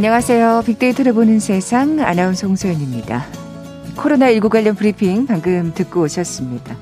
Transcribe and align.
안녕하세요. 0.00 0.62
빅데이터를 0.64 1.12
보는 1.12 1.40
세상 1.40 2.00
아나운서 2.00 2.46
홍소연입니다. 2.46 3.26
코로나19 3.96 4.48
관련 4.48 4.74
브리핑 4.74 5.26
방금 5.26 5.74
듣고 5.74 6.00
오셨습니다. 6.04 6.74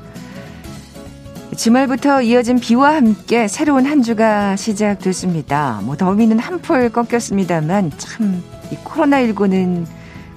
주말부터 1.57 2.23
이어진 2.23 2.61
비와 2.61 2.95
함께 2.95 3.49
새로운 3.49 3.87
한 3.87 4.03
주가 4.03 4.55
시작됐습니다. 4.55 5.81
뭐 5.83 5.97
더위는 5.97 6.39
한풀 6.39 6.91
꺾였습니다만 6.91 7.91
참 7.99 8.41
이 8.71 8.77
코로나19는 8.77 9.85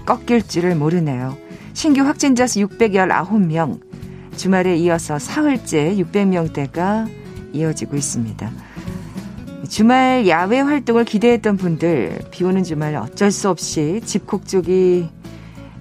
꺾일 0.07 0.47
줄을 0.47 0.73
모르네요. 0.73 1.37
신규 1.73 2.01
확진자 2.01 2.47
수 2.47 2.61
619명, 2.61 3.79
주말에 4.37 4.75
이어서 4.77 5.19
사흘째 5.19 5.95
600명대가 5.97 7.07
이어지고 7.53 7.95
있습니다. 7.95 8.49
주말 9.71 10.27
야외 10.27 10.59
활동을 10.59 11.05
기대했던 11.05 11.55
분들, 11.55 12.19
비 12.29 12.43
오는 12.43 12.61
주말 12.61 12.93
어쩔 12.97 13.31
수 13.31 13.47
없이 13.47 14.01
집콕족이 14.03 15.07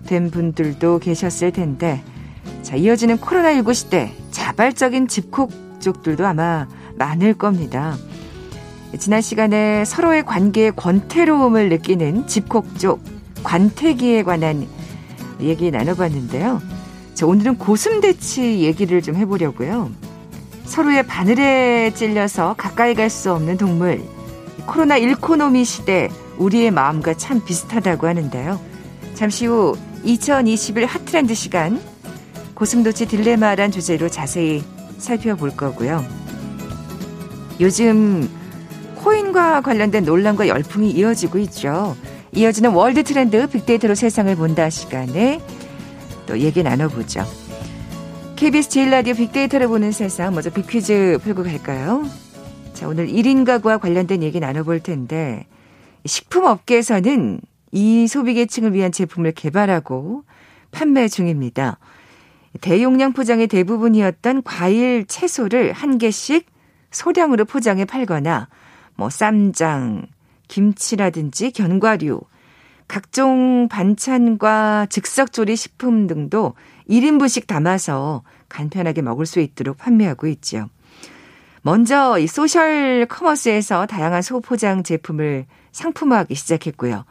된 0.07 0.31
분들도 0.31 1.01
계셨을 1.01 1.51
텐데, 1.51 2.01
자, 2.63 2.77
이어지는 2.77 3.17
코로나19 3.17 3.75
시대, 3.75 4.13
자발적인 4.31 5.09
집콕족들도 5.09 6.25
아마 6.25 6.69
많을 6.99 7.35
겁니다. 7.35 7.97
지난 8.97 9.21
시간에 9.21 9.85
서로의 9.85 10.25
관계의 10.25 10.77
권태로움을 10.77 11.69
느끼는 11.71 12.29
집콕족, 12.29 13.03
관태기에 13.43 14.23
관한 14.23 14.69
얘기 15.41 15.73
나눠봤는데요. 15.73 16.63
자, 17.15 17.27
오늘은 17.27 17.59
고슴대치 17.59 18.61
얘기를 18.61 19.03
좀 19.03 19.17
해보려고요. 19.17 19.91
서로의 20.71 21.03
바늘에 21.03 21.93
찔려서 21.93 22.55
가까이 22.57 22.95
갈 22.95 23.11
수 23.11 23.33
없는 23.33 23.57
동물. 23.57 24.05
코로나 24.67 24.97
일코노미 24.97 25.65
시대 25.65 26.09
우리의 26.39 26.71
마음과 26.71 27.15
참 27.15 27.45
비슷하다고 27.45 28.07
하는데요. 28.07 28.61
잠시 29.15 29.47
후 29.47 29.77
2021 30.05 30.87
hot 30.87 31.05
trend 31.05 31.35
시간 31.35 31.83
고슴도치 32.55 33.09
딜레마란 33.09 33.73
주제로 33.73 34.09
자세히 34.09 34.63
살펴볼 34.99 35.57
거고요. 35.57 36.05
요즘 37.59 38.31
코인과 38.95 39.63
관련된 39.63 40.05
논란과 40.05 40.47
열풍이 40.47 40.93
이어지고 40.93 41.39
있죠. 41.39 41.97
이어지는 42.33 42.71
world 42.71 43.03
trend 43.03 43.49
빅데이터로 43.49 43.97
세상을 43.97 44.35
본다 44.37 44.71
시간에 44.71 45.41
또 46.27 46.39
얘기 46.39 46.63
나눠보죠. 46.63 47.40
KBS 48.41 48.71
제일 48.71 48.89
라디오 48.89 49.13
빅데이터를 49.13 49.69
보는 49.69 49.93
세상 49.93 50.33
먼저 50.33 50.49
빅퀴즈 50.49 51.19
풀고 51.23 51.43
갈까요? 51.43 52.03
자, 52.73 52.89
오늘 52.89 53.07
1인 53.07 53.45
가구와 53.45 53.77
관련된 53.77 54.23
얘기 54.23 54.41
나눠볼 54.41 54.81
텐데 54.81 55.45
식품 56.07 56.47
업계에서는 56.47 57.43
이 57.73 58.07
소비 58.07 58.33
계층을 58.33 58.73
위한 58.73 58.93
제품을 58.93 59.33
개발하고 59.33 60.25
판매 60.71 61.07
중입니다. 61.07 61.79
대용량 62.63 63.13
포장의 63.13 63.47
대부분이었던 63.47 64.43
과일, 64.43 65.05
채소를 65.05 65.75
한 65.75 65.99
개씩 65.99 66.47
소량으로 66.93 67.45
포장해 67.45 67.85
팔거나 67.85 68.49
뭐 68.95 69.11
쌈장, 69.11 70.07
김치라든지 70.49 71.51
견과류, 71.51 72.23
각종 72.89 73.69
반찬과 73.69 74.87
즉석조리 74.89 75.57
식품 75.57 76.07
등도 76.07 76.55
1인분씩 76.91 77.47
담아서 77.47 78.23
간편하게 78.49 79.01
먹을 79.03 79.25
수 79.25 79.41
있도록 79.41 79.79
판매하고 79.79 80.27
있죠. 80.27 80.69
먼저 81.63 82.19
이 82.19 82.27
social 82.27 83.07
commerce에서 83.07 83.87
다양한 83.87 84.23
소포장 84.23 84.83
제품을 84.83 85.47
상품화하기 85.73 86.35
시작했고요. 86.35 87.05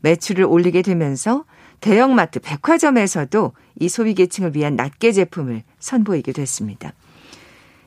매출을 0.00 0.44
올리게 0.44 0.82
되면서 0.82 1.44
대형마트, 1.80 2.40
백화점에서도 2.40 3.52
이 3.80 3.88
소비계층을 3.88 4.54
위한 4.54 4.76
낱개 4.76 5.12
제품을 5.12 5.62
선보이게 5.78 6.32
됐습니다. 6.32 6.92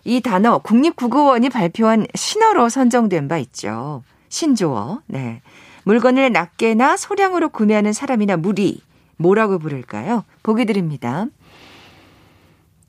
이 0.03 0.21
단어 0.21 0.59
국립국어원이 0.59 1.49
발표한 1.49 2.07
신어로 2.15 2.69
선정된 2.69 3.27
바 3.27 3.37
있죠. 3.39 4.03
신조어. 4.29 5.01
네. 5.07 5.41
물건을 5.83 6.31
낱개나 6.31 6.97
소량으로 6.97 7.49
구매하는 7.49 7.93
사람이나 7.93 8.37
무리 8.37 8.81
뭐라고 9.17 9.59
부를까요? 9.59 10.23
보기 10.43 10.65
드립니다. 10.65 11.25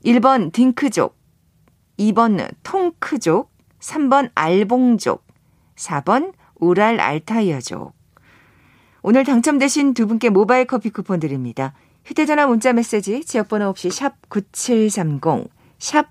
1번 0.05 0.51
딩크족, 0.53 1.17
2번 1.97 2.49
통크족, 2.63 3.51
3번 3.79 4.31
알봉족, 4.35 5.25
4번 5.75 6.33
우랄 6.55 6.99
알타이어족. 6.99 7.93
오늘 9.01 9.23
당첨되신 9.23 9.93
두 9.93 10.07
분께 10.07 10.29
모바일 10.29 10.65
커피 10.65 10.89
쿠폰 10.89 11.19
드립니다. 11.19 11.73
휴대전화 12.05 12.47
문자 12.47 12.73
메시지 12.73 13.23
지역번호 13.23 13.67
없이 13.67 13.89
샵 13.89 14.15
9730, 14.29 15.49
샵 15.77 16.07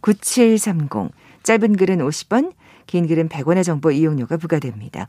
9730. 0.00 1.10
짧은 1.42 1.76
글은 1.76 1.98
50원, 1.98 2.52
긴 2.86 3.06
글은 3.06 3.28
100원의 3.28 3.64
정보 3.64 3.90
이용료가 3.90 4.36
부과됩니다. 4.36 5.08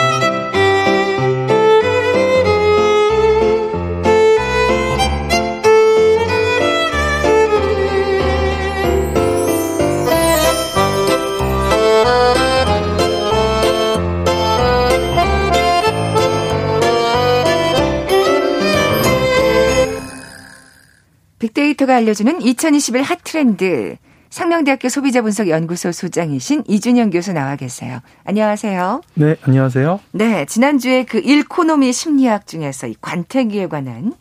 빅데이터가 21.71 21.95
알려주는 21.97 22.41
2021 22.41 23.03
핫트렌드. 23.03 23.97
상명대학교 24.29 24.87
소비자분석연구소 24.87 25.91
소장이신 25.91 26.63
이준영 26.67 27.09
교수 27.09 27.33
나와 27.33 27.55
계세요. 27.57 27.99
안녕하세요. 28.23 29.01
네, 29.15 29.35
안녕하세요. 29.41 29.99
네, 30.11 30.45
지난주에 30.45 31.03
그 31.03 31.19
일코노미 31.19 31.91
심리학 31.91 32.47
중에서 32.47 32.87
이 32.87 32.95
관태기에 33.01 33.67
관한 33.67 34.13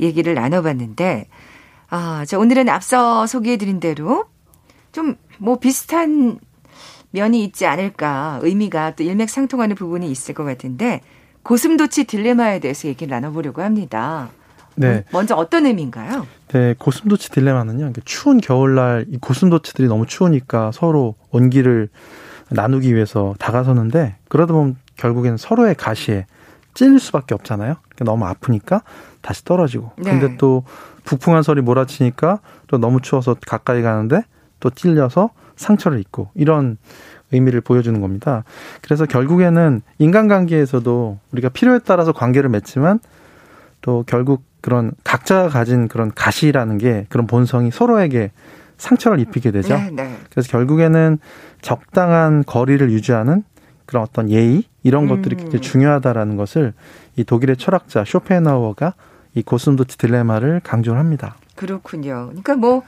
얘기를 0.00 0.34
나눠봤는데, 0.34 1.28
아, 1.90 2.24
저 2.26 2.38
오늘은 2.38 2.68
앞서 2.68 3.26
소개해드린 3.26 3.80
대로 3.80 4.26
좀 4.92 5.16
뭐 5.38 5.58
비슷한 5.58 6.38
면이 7.10 7.42
있지 7.44 7.66
않을까, 7.66 8.38
의미가 8.42 8.94
또 8.94 9.02
일맥상통하는 9.02 9.76
부분이 9.76 10.10
있을 10.10 10.32
것 10.34 10.44
같은데, 10.44 11.00
고슴도치 11.42 12.04
딜레마에 12.04 12.60
대해서 12.60 12.88
얘기를 12.88 13.10
나눠보려고 13.10 13.62
합니다. 13.62 14.30
네. 14.76 15.04
먼저 15.12 15.34
어떤 15.34 15.66
의미인가요? 15.66 16.26
네, 16.48 16.74
고슴도치 16.78 17.30
딜레마는요. 17.30 17.92
추운 18.04 18.40
겨울날 18.40 19.06
이 19.08 19.18
고슴도치들이 19.18 19.88
너무 19.88 20.06
추우니까 20.06 20.72
서로 20.72 21.14
온기를 21.30 21.88
나누기 22.50 22.94
위해서 22.94 23.34
다가서는데 23.38 24.16
그러다 24.28 24.52
보면 24.52 24.76
결국에는 24.96 25.36
서로의 25.36 25.74
가시에 25.74 26.26
찔릴 26.74 26.98
수밖에 26.98 27.34
없잖아요. 27.34 27.76
그러니까 27.88 28.04
너무 28.04 28.26
아프니까 28.26 28.82
다시 29.20 29.44
떨어지고. 29.44 29.92
네. 29.96 30.10
근데 30.10 30.36
또 30.36 30.64
북풍 31.04 31.34
한 31.34 31.42
설이 31.42 31.60
몰아치니까 31.62 32.40
또 32.66 32.78
너무 32.78 33.00
추워서 33.00 33.36
가까이 33.46 33.82
가는데 33.82 34.22
또 34.60 34.70
찔려서 34.70 35.30
상처를 35.56 36.00
입고 36.00 36.30
이런 36.34 36.78
의미를 37.32 37.60
보여주는 37.60 38.00
겁니다. 38.00 38.44
그래서 38.82 39.06
결국에는 39.06 39.82
인간관계에서도 39.98 41.18
우리가 41.32 41.48
필요에 41.48 41.80
따라서 41.84 42.12
관계를 42.12 42.50
맺지만 42.50 43.00
또 43.80 44.04
결국 44.06 44.42
그런 44.64 44.92
각자가 45.04 45.50
가진 45.50 45.88
그런 45.88 46.10
가시라는 46.14 46.78
게 46.78 47.04
그런 47.10 47.26
본성이 47.26 47.70
서로에게 47.70 48.30
상처를 48.78 49.20
입히게 49.20 49.50
되죠. 49.50 49.76
네, 49.76 49.90
네. 49.92 50.16
그래서 50.30 50.48
결국에는 50.48 51.18
적당한 51.60 52.42
거리를 52.46 52.90
유지하는 52.90 53.44
그런 53.84 54.02
어떤 54.02 54.30
예의 54.30 54.64
이런 54.82 55.06
것들이 55.06 55.36
음. 55.36 55.38
굉장히 55.38 55.60
중요하다라는 55.60 56.36
것을 56.36 56.72
이 57.16 57.24
독일의 57.24 57.58
철학자 57.58 58.04
쇼펜하우어가 58.06 58.94
이 59.34 59.42
고슴도치 59.42 59.98
딜레마를 59.98 60.62
강조를 60.64 60.98
합니다. 60.98 61.36
그렇군요. 61.56 62.28
그러니까 62.28 62.54
뭐 62.54 62.84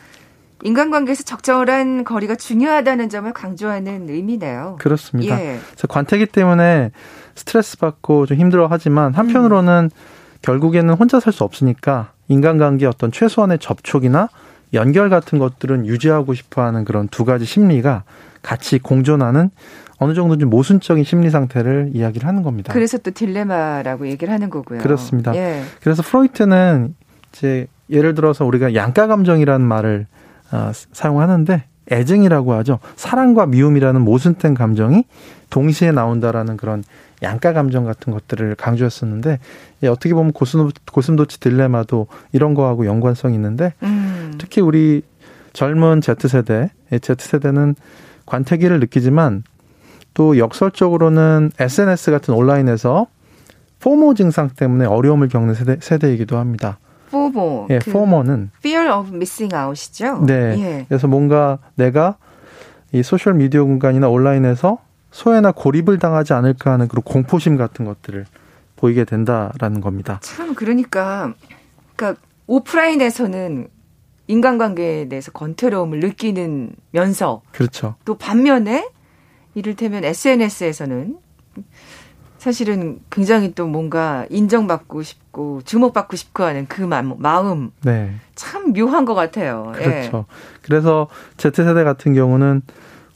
인간관계에서 0.62 1.25
적절한 1.25 2.05
거리가 2.05 2.37
중요하다는 2.37 3.11
점을 3.11 3.31
강조하는 3.34 4.08
의미네요. 4.08 4.76
그렇습니다. 4.81 5.38
예. 5.38 5.61
관태기 5.87 6.25
때문에 6.25 6.93
스트레스 7.34 7.76
받고 7.76 8.25
좀 8.25 8.38
힘들어하지만 8.38 9.12
한편으로는 9.12 9.90
음. 9.93 10.15
결국에는 10.43 10.94
혼자 10.94 11.21
살 11.21 11.33
수 11.33 11.44
없으니까 11.44 12.12
인간관계 12.29 12.87
어떤 12.87 13.12
최소한의 13.12 13.59
접촉이나 13.59 14.29
연결 14.75 15.09
같은 15.11 15.38
것들은 15.38 15.87
유지하고 15.87 16.35
싶어 16.35 16.62
하는 16.62 16.85
그런 16.85 17.09
두 17.09 17.25
가지 17.25 17.44
심리가 17.44 18.03
같이 18.43 18.79
공존하는 18.79 19.50
어느 19.99 20.12
정도 20.15 20.37
좀 20.37 20.50
모순적인 20.50 21.05
심리 21.05 21.31
상태를 21.31 21.91
이야기를 21.94 22.27
하는 22.29 22.43
겁니다. 22.43 22.73
그래서 22.73 22.99
또 22.99 23.11
딜레마라고 23.11 24.09
얘기를 24.09 24.33
하는 24.33 24.50
거고요. 24.50 24.81
그렇습니다. 24.81 25.35
예. 25.35 25.62
그래서 25.81 26.03
프로이트는 26.03 26.94
이제 27.33 27.67
예를 27.91 28.15
들어서 28.15 28.44
우리가 28.44 28.75
양가 28.75 29.06
감정이라는 29.06 29.67
말을 29.67 30.06
어, 30.53 30.71
사용하는데 30.93 31.65
애증이라고 31.91 32.53
하죠. 32.55 32.79
사랑과 32.97 33.47
미움이라는 33.47 34.00
모순된 34.00 34.55
감정이 34.55 35.05
동시에 35.50 35.93
나온다라는 35.93 36.56
그런 36.56 36.83
양가 37.22 37.52
감정 37.52 37.84
같은 37.84 38.12
것들을 38.12 38.54
강조했었는데 38.56 39.38
예, 39.82 39.88
어떻게 39.88 40.14
보면 40.14 40.32
고슴, 40.32 40.70
고슴도치 40.92 41.40
딜레마도 41.40 42.06
이런 42.32 42.54
거하고 42.54 42.86
연관성이 42.86 43.34
있는데 43.34 43.72
음. 43.82 44.34
특히 44.38 44.60
우리 44.60 45.02
젊은 45.52 46.00
Z세대, 46.02 46.70
예, 46.92 46.98
Z세대는 46.98 47.74
관태기를 48.26 48.80
느끼지만 48.80 49.44
또 50.14 50.38
역설적으로는 50.38 51.52
SNS 51.58 52.10
같은 52.10 52.34
온라인에서 52.34 53.06
포모 53.80 54.14
증상 54.14 54.48
때문에 54.48 54.86
어려움을 54.86 55.28
겪는 55.28 55.54
세대, 55.54 55.76
세대이기도 55.80 56.36
합니다. 56.38 56.78
포모. 57.10 57.66
예, 57.70 57.78
그 57.78 57.92
포모는 57.92 58.50
fear 58.58 58.90
of 58.90 59.14
missing 59.14 59.54
out이죠. 59.54 60.24
네. 60.26 60.56
예. 60.58 60.84
그래서 60.88 61.06
뭔가 61.06 61.58
내가 61.74 62.16
이 62.92 63.02
소셜 63.02 63.34
미디어 63.34 63.64
공간이나 63.64 64.08
온라인에서 64.08 64.78
소외나 65.16 65.50
고립을 65.50 65.98
당하지 65.98 66.34
않을까 66.34 66.72
하는 66.72 66.88
그런 66.88 67.02
공포심 67.02 67.56
같은 67.56 67.86
것들을 67.86 68.26
보이게 68.76 69.06
된다라는 69.06 69.80
겁니다. 69.80 70.18
참 70.20 70.54
그러니까 70.54 71.32
그러니까 71.96 72.20
오프라인에서는 72.46 73.68
인간관계에 74.26 75.08
대해서 75.08 75.32
건태로움을 75.32 76.00
느끼는 76.00 76.72
면서 76.90 77.40
그렇죠. 77.52 77.94
또 78.04 78.18
반면에 78.18 78.90
이를테면 79.54 80.04
SNS에서는 80.04 81.16
사실은 82.36 83.00
굉장히 83.08 83.54
또 83.54 83.66
뭔가 83.66 84.26
인정받고 84.28 85.02
싶고 85.02 85.62
주목받고 85.64 86.14
싶고 86.16 86.42
하는 86.42 86.66
그 86.68 86.82
마음 86.82 87.70
네. 87.84 88.12
참 88.34 88.74
묘한 88.74 89.06
것 89.06 89.14
같아요. 89.14 89.72
예. 89.78 89.82
그렇죠. 89.82 90.26
예. 90.28 90.58
그래서 90.60 91.08
Z세대 91.38 91.84
같은 91.84 92.12
경우는 92.12 92.60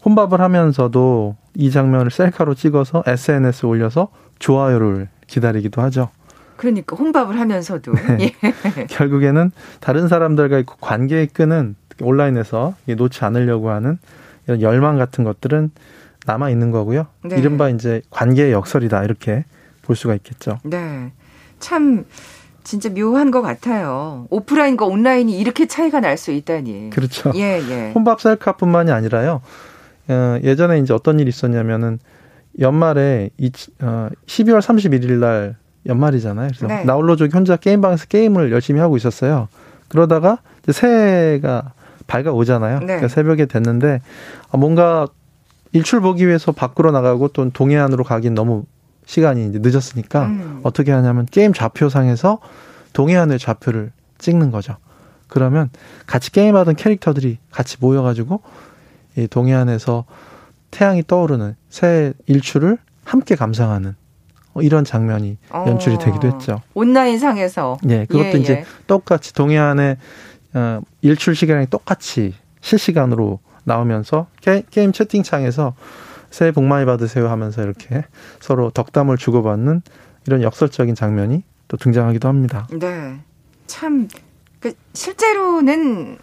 혼밥을 0.03 0.41
하면서도 0.41 1.37
이 1.55 1.71
장면을 1.71 2.11
셀카로 2.11 2.55
찍어서 2.55 3.03
SNS에 3.07 3.69
올려서 3.69 4.09
좋아요를 4.39 5.09
기다리기도 5.27 5.83
하죠. 5.83 6.09
그러니까 6.57 6.95
혼밥을 6.97 7.39
하면서도 7.41 7.93
네. 7.93 8.33
예. 8.45 8.87
결국에는 8.89 9.51
다른 9.81 10.09
사람들과의 10.09 10.65
관계의 10.81 11.29
끈은 11.29 11.75
온라인에서 12.03 12.75
놓지 12.87 13.25
않으려고 13.25 13.71
하는 13.71 13.99
이런 14.47 14.61
열망 14.63 14.97
같은 14.99 15.25
것들은 15.25 15.71
남아 16.27 16.51
있는 16.51 16.71
거고요. 16.71 17.07
네. 17.25 17.37
이른바 17.39 17.69
이제 17.71 18.03
관계의 18.11 18.53
역설이다 18.53 19.05
이렇게 19.05 19.45
볼 19.83 19.97
수가 19.97 20.15
있겠죠. 20.17 20.59
네, 20.65 21.13
참 21.61 22.05
진짜 22.63 22.91
묘한 22.91 23.31
것 23.31 23.41
같아요. 23.43 24.27
오프라인과 24.31 24.85
온라인이 24.85 25.39
이렇게 25.39 25.67
차이가 25.67 26.01
날 26.01 26.17
수 26.19 26.31
있다니. 26.31 26.91
그렇죠. 26.91 27.33
예, 27.37 27.59
예. 27.69 27.93
혼밥 27.95 28.21
셀카뿐만이 28.21 28.91
아니라요. 28.93 29.41
어, 30.09 30.39
예전에 30.43 30.79
이제 30.79 30.93
어떤 30.93 31.21
일이 31.21 31.29
있었냐면은 31.29 31.99
연말에 32.59 33.31
이, 33.39 33.51
어, 33.81 34.09
12월 34.27 34.61
31일 34.61 35.13
날 35.19 35.57
연말이잖아요. 35.87 36.49
그래서 36.49 36.67
네. 36.67 36.85
나홀로족이 36.85 37.31
혼자 37.33 37.57
게임방에서 37.57 38.07
게임을 38.07 38.53
열심히 38.53 38.81
하고 38.81 38.97
있었어요. 38.97 39.49
그러다가 39.89 40.39
이제 40.63 40.73
새해가 40.73 41.73
밝아 42.07 42.33
오잖아요. 42.33 42.81
네. 42.81 42.87
그러니까 42.87 43.09
새벽에 43.09 43.47
됐는데 43.47 44.01
아, 44.51 44.57
뭔가 44.57 45.07
일출 45.73 46.01
보기 46.01 46.27
위해서 46.27 46.53
밖으로 46.53 46.91
나가고 46.91 47.29
또 47.29 47.49
동해안으로 47.51 48.05
가긴 48.05 48.35
너무 48.35 48.65
시간이 49.07 49.49
이제 49.49 49.59
늦었으니까 49.63 50.27
음. 50.27 50.61
어떻게 50.63 50.93
하냐면 50.93 51.27
게임 51.31 51.53
좌표상에서 51.53 52.39
동해안의 52.93 53.39
좌표를 53.39 53.93
찍는 54.19 54.51
거죠. 54.51 54.77
그러면 55.29 55.71
같이 56.07 56.33
게임하던 56.33 56.75
캐릭터들이 56.75 57.39
같이 57.51 57.77
모여가지고 57.81 58.43
이 59.17 59.27
동해안에서 59.27 60.05
태양이 60.71 61.03
떠오르는 61.07 61.57
새 61.69 62.13
일출을 62.27 62.79
함께 63.05 63.35
감상하는 63.35 63.95
이런 64.63 64.85
장면이 64.85 65.39
어. 65.51 65.65
연출이 65.67 65.99
되기도 65.99 66.29
했죠. 66.29 66.61
온라인상에서. 66.75 67.79
예, 67.89 68.05
그것도 68.07 68.27
예, 68.27 68.33
이제 68.33 68.53
예. 68.53 68.65
똑같이 68.87 69.33
동해안의 69.33 69.97
어, 70.55 70.81
일출 71.03 71.35
시간이 71.35 71.67
똑같이 71.67 72.35
실시간으로 72.61 73.41
나오면서 73.65 74.27
게, 74.41 74.65
임 74.77 74.93
채팅창에서 74.93 75.75
새해 76.31 76.53
복 76.53 76.65
많이 76.65 76.87
받으세요 76.87 77.29
하면서 77.29 77.63
이렇게 77.63 78.05
서로 78.41 78.71
덕담을 78.71 79.17
주고받는 79.17 79.83
이런 80.27 80.43
역설적인 80.43 80.95
장면이 80.95 81.43
또 81.69 81.77
등장하기도 81.77 82.29
합니다. 82.29 82.67
네. 82.73 83.21
참, 83.67 84.09
그 84.59 84.73
실제로는 84.93 86.19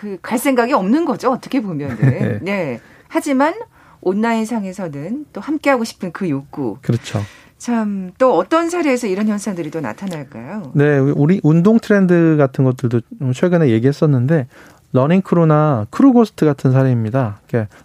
그 0.00 0.16
갈 0.22 0.38
생각이 0.38 0.72
없는 0.72 1.04
거죠. 1.04 1.30
어떻게 1.30 1.60
보면은. 1.60 1.96
네. 2.00 2.38
네. 2.42 2.80
하지만 3.08 3.54
온라인상에서는 4.00 5.26
또 5.32 5.40
함께하고 5.42 5.84
싶은 5.84 6.12
그 6.12 6.30
욕구. 6.30 6.78
그렇죠. 6.80 7.20
참, 7.58 8.12
또 8.16 8.38
어떤 8.38 8.70
사례에서 8.70 9.06
이런 9.06 9.28
현상들이 9.28 9.70
또 9.70 9.82
나타날까요? 9.82 10.72
네, 10.74 10.96
우리 10.96 11.40
운동 11.42 11.78
트렌드 11.78 12.36
같은 12.38 12.64
것들도 12.64 13.02
최근에 13.34 13.68
얘기했었는데, 13.68 14.46
running 14.92 15.20
crew나 15.20 15.86
crew 15.90 16.15
ghost 16.15 16.46
같은 16.46 16.72
사례입니다. 16.72 17.40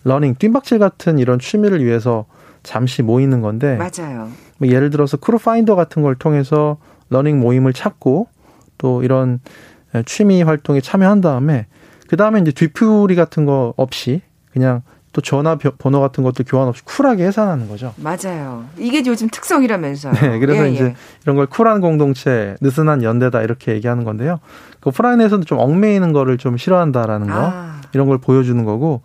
running, 0.05 0.35
뜀박질 0.35 0.79
같은 0.79 1.19
이런 1.19 1.39
취미를 1.39 1.83
위해서 1.83 2.25
잠시 2.63 3.01
모이는 3.03 3.41
건데. 3.41 3.75
맞아요. 3.77 4.29
뭐 4.57 4.69
예를 4.69 4.89
들어서 4.89 5.17
crew 5.17 5.37
finder 5.37 5.75
같은 5.75 6.01
걸 6.01 6.15
통해서 6.15 6.77
running 7.09 7.41
모임을 7.41 7.73
찾고 7.73 8.27
또 8.77 9.03
이런 9.03 9.41
취미 10.05 10.41
활동에 10.41 10.79
참여한 10.79 11.19
다음에 11.19 11.67
그 12.07 12.17
다음에 12.17 12.39
이제 12.39 12.51
뒤풀이 12.51 13.15
같은 13.15 13.45
거 13.45 13.73
없이 13.77 14.21
그냥 14.51 14.81
또 15.15 15.21
전화 15.21 15.57
번호 15.57 16.01
같은 16.01 16.25
것도 16.25 16.43
교환 16.43 16.67
없이 16.67 16.83
쿨하게 16.83 17.25
해산하는 17.25 17.69
거죠. 17.69 17.93
맞아요. 17.95 18.65
이게 18.77 19.01
요즘 19.05 19.29
특성이라면서요. 19.29 20.13
네, 20.13 20.39
그래서 20.39 20.67
예, 20.67 20.71
이제 20.71 20.83
예. 20.83 20.95
이런 21.23 21.37
걸 21.37 21.45
쿨한 21.45 21.79
공동체, 21.79 22.57
느슨한 22.59 23.01
연대다 23.01 23.41
이렇게 23.41 23.71
얘기하는 23.73 24.03
건데요. 24.03 24.41
그 24.81 24.89
오프라인에서는 24.89 25.45
좀 25.45 25.59
얽매이는 25.59 26.11
거를 26.11 26.37
좀 26.37 26.57
싫어한다라는 26.57 27.27
거 27.27 27.33
아. 27.33 27.81
이런 27.93 28.07
걸 28.07 28.17
보여주는 28.17 28.61
거고 28.65 29.03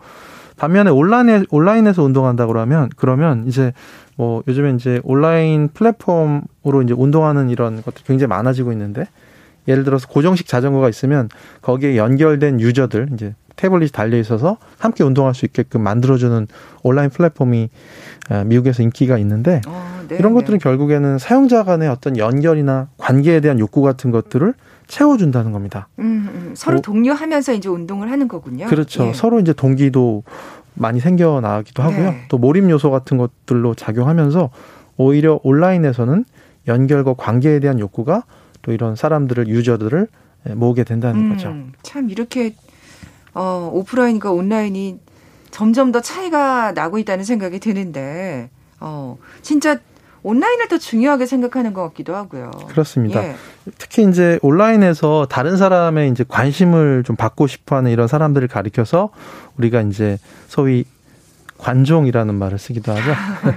반면에 0.56 0.90
온라인에 0.90 1.44
온라인에서 1.48 2.02
운동한다 2.02 2.46
그러면 2.46 2.90
그러면 2.96 3.44
이제 3.46 3.72
뭐 4.16 4.42
요즘에 4.48 4.72
이제 4.72 5.00
온라인 5.04 5.68
플랫폼으로 5.72 6.82
이제 6.84 6.92
운동하는 6.92 7.50
이런 7.50 7.82
것들이 7.82 8.04
굉장히 8.04 8.28
많아지고 8.28 8.72
있는데 8.72 9.06
예를 9.68 9.84
들어서 9.84 10.08
고정식 10.08 10.46
자전거가 10.46 10.88
있으면 10.88 11.28
거기에 11.62 11.96
연결된 11.96 12.60
유저들 12.60 13.10
이제 13.14 13.34
태블릿이 13.56 13.92
달려 13.92 14.18
있어서 14.18 14.56
함께 14.78 15.04
운동할 15.04 15.34
수 15.34 15.44
있게끔 15.44 15.82
만들어주는 15.82 16.46
온라인 16.82 17.10
플랫폼이 17.10 17.68
아, 18.30 18.44
미국에서 18.44 18.82
인기가 18.82 19.18
있는데 19.18 19.60
어, 19.66 20.00
네, 20.08 20.16
이런 20.16 20.32
것들은 20.32 20.58
네. 20.58 20.62
결국에는 20.62 21.18
사용자 21.18 21.64
간의 21.64 21.88
어떤 21.88 22.16
연결이나 22.16 22.88
관계에 22.96 23.40
대한 23.40 23.58
욕구 23.58 23.82
같은 23.82 24.10
것들을 24.10 24.54
채워준다는 24.86 25.52
겁니다. 25.52 25.88
음, 25.98 26.28
음. 26.32 26.52
서로 26.56 26.76
뭐, 26.76 26.82
동료하면서 26.82 27.52
이제 27.52 27.68
운동을 27.68 28.10
하는 28.10 28.28
거군요. 28.28 28.66
그렇죠. 28.66 29.08
예. 29.08 29.12
서로 29.12 29.38
이제 29.38 29.52
동기도 29.52 30.24
많이 30.74 30.98
생겨나기도 30.98 31.82
하고요. 31.82 32.10
네. 32.10 32.24
또 32.28 32.38
몰입 32.38 32.68
요소 32.68 32.90
같은 32.90 33.18
것들로 33.18 33.74
작용하면서 33.74 34.50
오히려 34.96 35.38
온라인에서는 35.42 36.24
연결과 36.66 37.14
관계에 37.14 37.60
대한 37.60 37.78
욕구가 37.78 38.24
또 38.62 38.72
이런 38.72 38.96
사람들을 38.96 39.48
유저들을 39.48 40.08
모으게 40.54 40.84
된다는 40.84 41.20
음, 41.20 41.30
거죠. 41.30 41.54
참 41.82 42.10
이렇게 42.10 42.54
어, 43.34 43.70
오프라인과 43.72 44.32
온라인이 44.32 44.98
점점 45.50 45.92
더 45.92 46.00
차이가 46.00 46.72
나고 46.72 46.98
있다는 46.98 47.24
생각이 47.24 47.58
드는데, 47.60 48.50
어, 48.80 49.18
진짜 49.42 49.78
온라인을 50.22 50.68
더 50.68 50.78
중요하게 50.78 51.26
생각하는 51.26 51.72
것 51.72 51.82
같기도 51.88 52.14
하고요. 52.14 52.50
그렇습니다. 52.68 53.24
예. 53.24 53.36
특히 53.78 54.06
이제 54.08 54.38
온라인에서 54.42 55.26
다른 55.30 55.56
사람의 55.56 56.10
이제 56.10 56.24
관심을 56.28 57.04
좀 57.04 57.16
받고 57.16 57.46
싶어 57.46 57.76
하는 57.76 57.90
이런 57.90 58.06
사람들을 58.06 58.46
가리켜서 58.48 59.10
우리가 59.56 59.80
이제 59.82 60.18
소위 60.46 60.84
관종이라는 61.56 62.34
말을 62.34 62.58
쓰기도 62.58 62.92
하죠. 62.92 63.14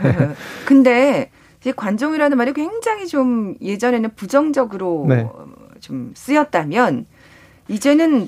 근데 0.66 1.30
이제 1.64 1.72
관종이라는 1.72 2.38
말이 2.38 2.52
굉장히 2.52 3.08
좀 3.08 3.56
예전에는 3.62 4.16
부정적으로 4.16 5.06
네. 5.08 5.26
좀 5.80 6.12
쓰였다면 6.14 7.06
이제는 7.70 8.28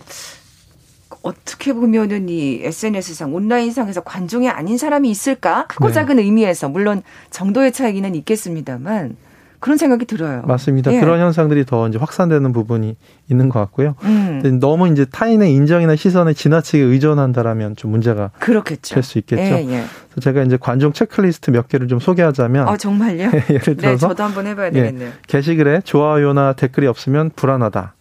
어떻게 1.21 1.73
보면은 1.73 2.29
이 2.29 2.61
SNS상 2.63 3.35
온라인상에서 3.35 4.01
관종이 4.01 4.47
아닌 4.47 4.77
사람이 4.77 5.09
있을까? 5.09 5.67
크고 5.67 5.87
네. 5.87 5.93
작은 5.93 6.19
의미에서 6.19 6.69
물론 6.69 7.03
정도의 7.29 7.73
차이는 7.73 8.15
있겠습니다만 8.15 9.17
그런 9.59 9.77
생각이 9.77 10.05
들어요. 10.05 10.41
맞습니다. 10.45 10.93
예. 10.93 10.99
그런 10.99 11.19
현상들이 11.19 11.65
더 11.65 11.87
이제 11.87 11.97
확산되는 11.97 12.51
부분이 12.51 12.95
있는 13.29 13.49
것 13.49 13.59
같고요. 13.59 13.95
음. 14.03 14.59
너무 14.59 14.87
이제 14.89 15.05
타인의 15.05 15.53
인정이나 15.53 15.95
시선에 15.95 16.33
지나치게 16.33 16.83
의존한다라면 16.83 17.75
좀 17.75 17.91
문제가 17.91 18.31
그렇겠죠. 18.39 18.95
될 18.95 19.03
수 19.03 19.17
있겠죠. 19.19 19.41
예, 19.41 19.57
예. 19.67 19.83
그래서 20.09 20.21
제가 20.21 20.43
이제 20.43 20.57
관종 20.59 20.93
체크리스트 20.93 21.51
몇 21.51 21.67
개를 21.67 21.87
좀 21.87 21.99
소개하자면 21.99 22.67
어, 22.67 22.77
정말요? 22.77 23.31
예를 23.49 23.49
네, 23.49 23.59
들어서 23.75 23.89
네, 23.91 23.97
저도 23.97 24.23
한번 24.23 24.47
해봐야 24.47 24.67
예, 24.67 24.71
되겠네요. 24.71 25.11
게시글에 25.27 25.81
좋아요나 25.83 26.53
댓글이 26.53 26.87
없으면 26.87 27.31
불안하다. 27.35 27.93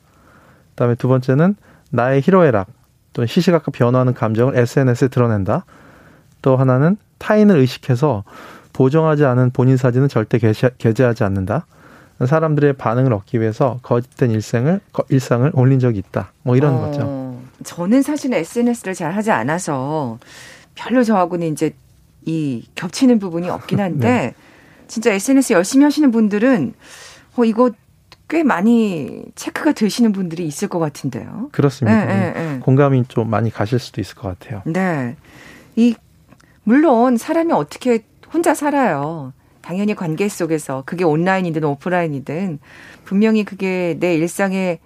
그다음에 0.71 0.95
두 0.97 1.09
번째는 1.09 1.55
나의 1.91 2.21
희로애락 2.23 2.67
또는 3.13 3.27
시시각각 3.29 3.73
변화하는 3.73 4.13
감정을 4.15 4.59
SNS에 4.59 5.09
드러낸다. 5.09 5.65
또 6.43 6.57
하나는 6.57 6.97
타인을 7.19 7.57
의식해서 7.59 8.25
보정하지 8.75 9.25
않은 9.25 9.51
본인 9.53 9.79
사진은 9.79 10.09
절대 10.09 10.39
게시, 10.39 10.67
게재하지 10.77 11.25
않는다. 11.25 11.67
사람들의 12.25 12.75
반응을 12.75 13.13
얻기 13.13 13.41
위해서 13.41 13.79
거짓된 13.83 14.31
일생을 14.31 14.81
일상을 15.09 15.51
올린 15.55 15.79
적이 15.79 16.01
있다. 16.01 16.33
뭐 16.43 16.57
이런 16.57 16.75
어, 16.75 16.81
거죠. 16.81 17.39
저는 17.65 18.03
사실 18.03 18.35
SNS를 18.35 18.95
잘 18.95 19.13
하지 19.13 19.31
않아서 19.31 20.19
별로 20.75 21.03
저하고는 21.03 21.53
이제 21.53 21.75
이 22.25 22.67
겹치는 22.75 23.19
부분이 23.19 23.49
없긴 23.49 23.81
한데 23.81 24.09
네. 24.09 24.35
진짜 24.87 25.13
SNS 25.13 25.55
열심히 25.55 25.85
하시는 25.85 26.11
분들은 26.11 26.75
어 27.37 27.45
이거 27.45 27.71
꽤 28.29 28.43
많이 28.43 29.23
체크가 29.35 29.73
되시는 29.73 30.13
분들이 30.13 30.47
있을 30.47 30.69
것 30.69 30.79
같은데요. 30.79 31.51
그렇습니다. 31.53 32.07
네, 32.07 32.33
네, 32.33 32.33
네. 32.33 32.59
공감이 32.61 33.05
좀 33.09 33.29
많이 33.29 33.51
가실 33.51 33.79
수도 33.79 34.01
있을 34.01 34.15
것 34.17 34.29
같아요. 34.39 34.63
네. 34.67 35.17
이 35.77 35.95
물론 36.65 37.17
사람이 37.17 37.53
어떻게 37.53 38.05
혼자 38.35 38.53
살아요. 38.53 39.33
당연히 39.63 39.95
관계 39.95 40.29
속에서 40.29 40.83
그게 40.85 41.05
온라인이든 41.05 41.65
오프라인이든 41.65 42.59
분명히 43.05 43.45
그게 43.45 43.97
내 44.01 44.17
일상에 44.17 44.81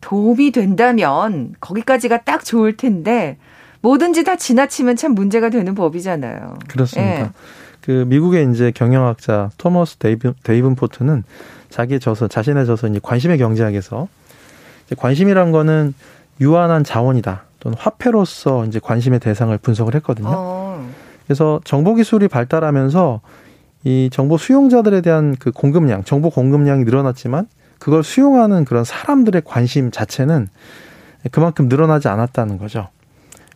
도움이 0.00 0.50
된다면 0.50 1.54
거기까지가 1.60 2.22
딱 2.22 2.44
좋을 2.44 2.76
텐데 2.76 3.36
뭐든지 3.82 4.24
다 4.24 4.36
지나치면 4.36 4.96
참 4.96 5.14
문제가 5.14 5.50
되는 5.50 5.74
법이잖아요. 5.74 6.58
그렇습니다. 6.68 7.20
예. 7.20 7.30
그 7.82 8.04
미국의 8.08 8.50
이제 8.50 8.72
경영학자 8.74 9.50
토머스 9.58 9.96
데이븐, 9.96 10.34
데이븐 10.42 10.74
포트는 10.74 11.22
자기의 11.68 12.00
저서 12.00 12.28
자신의 12.28 12.66
저서 12.66 12.88
이제 12.88 12.98
관심의 13.02 13.38
경제학에서 13.38 14.08
이제 14.86 14.94
관심이란 14.98 15.52
거는 15.52 15.94
유한한 16.40 16.82
자원이다 16.82 17.44
또는 17.60 17.76
화폐로서 17.78 18.64
이제 18.64 18.80
관심의 18.82 19.20
대상을 19.20 19.56
분석을 19.58 19.94
했거든요. 19.96 20.30
어. 20.32 20.69
그래서 21.30 21.60
정보 21.62 21.94
기술이 21.94 22.26
발달하면서 22.26 23.20
이 23.84 24.10
정보 24.12 24.36
수용자들에 24.36 25.00
대한 25.00 25.36
그 25.38 25.52
공급량, 25.52 26.02
정보 26.02 26.28
공급량이 26.28 26.82
늘어났지만 26.82 27.46
그걸 27.78 28.02
수용하는 28.02 28.64
그런 28.64 28.82
사람들의 28.82 29.42
관심 29.44 29.92
자체는 29.92 30.48
그만큼 31.30 31.68
늘어나지 31.68 32.08
않았다는 32.08 32.58
거죠. 32.58 32.88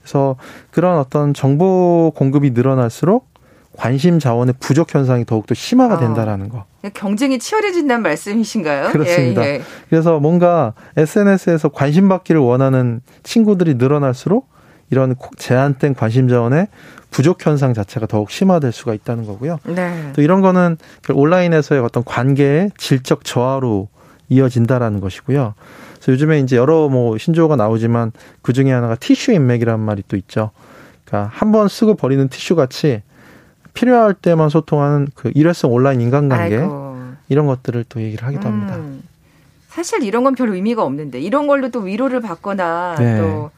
그래서 0.00 0.36
그런 0.70 0.98
어떤 0.98 1.34
정보 1.34 2.12
공급이 2.14 2.52
늘어날수록 2.52 3.26
관심 3.76 4.20
자원의 4.20 4.54
부족 4.60 4.94
현상이 4.94 5.24
더욱더 5.24 5.56
심화가 5.56 5.94
아. 5.94 5.98
된다라는 5.98 6.50
거. 6.50 6.66
경쟁이 6.94 7.40
치열해진다는 7.40 8.04
말씀이신가요? 8.04 8.90
그렇습니다. 8.90 9.44
예, 9.44 9.54
예. 9.54 9.62
그래서 9.90 10.20
뭔가 10.20 10.74
SNS에서 10.96 11.70
관심 11.70 12.08
받기를 12.08 12.40
원하는 12.40 13.00
친구들이 13.24 13.74
늘어날수록 13.74 14.54
이런 14.90 15.16
제한된 15.38 15.94
관심 15.94 16.28
자원의 16.28 16.68
부족 17.14 17.46
현상 17.46 17.74
자체가 17.74 18.06
더욱 18.06 18.28
심화될 18.32 18.72
수가 18.72 18.92
있다는 18.92 19.24
거고요. 19.24 19.60
네. 19.66 20.10
또 20.16 20.20
이런 20.20 20.40
거는 20.40 20.76
온라인에서의 21.08 21.80
어떤 21.80 22.02
관계의 22.04 22.72
질적 22.76 23.24
저하로 23.24 23.86
이어진다라는 24.28 24.98
것이고요. 24.98 25.54
그래서 25.94 26.12
요즘에 26.12 26.40
이제 26.40 26.56
여러 26.56 26.88
뭐 26.88 27.16
신조어가 27.16 27.54
나오지만 27.54 28.10
그 28.42 28.52
중에 28.52 28.72
하나가 28.72 28.96
티슈 28.96 29.30
인맥이라는 29.30 29.78
말이 29.78 30.02
또 30.08 30.16
있죠. 30.16 30.50
그러니까 31.04 31.30
한 31.32 31.52
번 31.52 31.68
쓰고 31.68 31.94
버리는 31.94 32.26
티슈 32.28 32.56
같이 32.56 33.02
필요할 33.74 34.14
때만 34.14 34.48
소통하는 34.48 35.06
그 35.14 35.30
일회성 35.36 35.72
온라인 35.72 36.00
인간관계 36.00 36.56
아이고. 36.58 36.94
이런 37.28 37.46
것들을 37.46 37.84
또 37.88 38.02
얘기를 38.02 38.26
하기도 38.26 38.48
음. 38.48 38.52
합니다. 38.52 38.76
사실 39.68 40.02
이런 40.02 40.24
건 40.24 40.34
별 40.34 40.48
의미가 40.50 40.82
없는데 40.82 41.20
이런 41.20 41.46
걸로 41.46 41.68
또 41.68 41.78
위로를 41.80 42.20
받거나 42.20 42.96
네. 42.98 43.18
또 43.18 43.50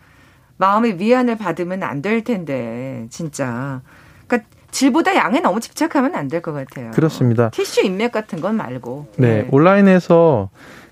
마음의 0.58 0.98
위안을 1.00 1.36
받으면 1.38 1.82
안 1.82 2.02
될 2.02 2.24
텐데 2.24 3.06
진짜. 3.10 3.80
그러니까 4.26 4.48
질보다 4.70 5.14
양에 5.16 5.40
너무 5.40 5.60
집착하면 5.60 6.14
안 6.14 6.28
될 6.28 6.40
것 6.42 6.52
같아요. 6.52 6.90
그렇습니다. 6.92 7.50
티슈 7.50 7.82
인맥 7.84 8.12
같은 8.12 8.40
건 8.40 8.56
말고. 8.56 9.08
네, 9.16 9.42
네. 9.42 9.48
온라인에서 9.50 10.50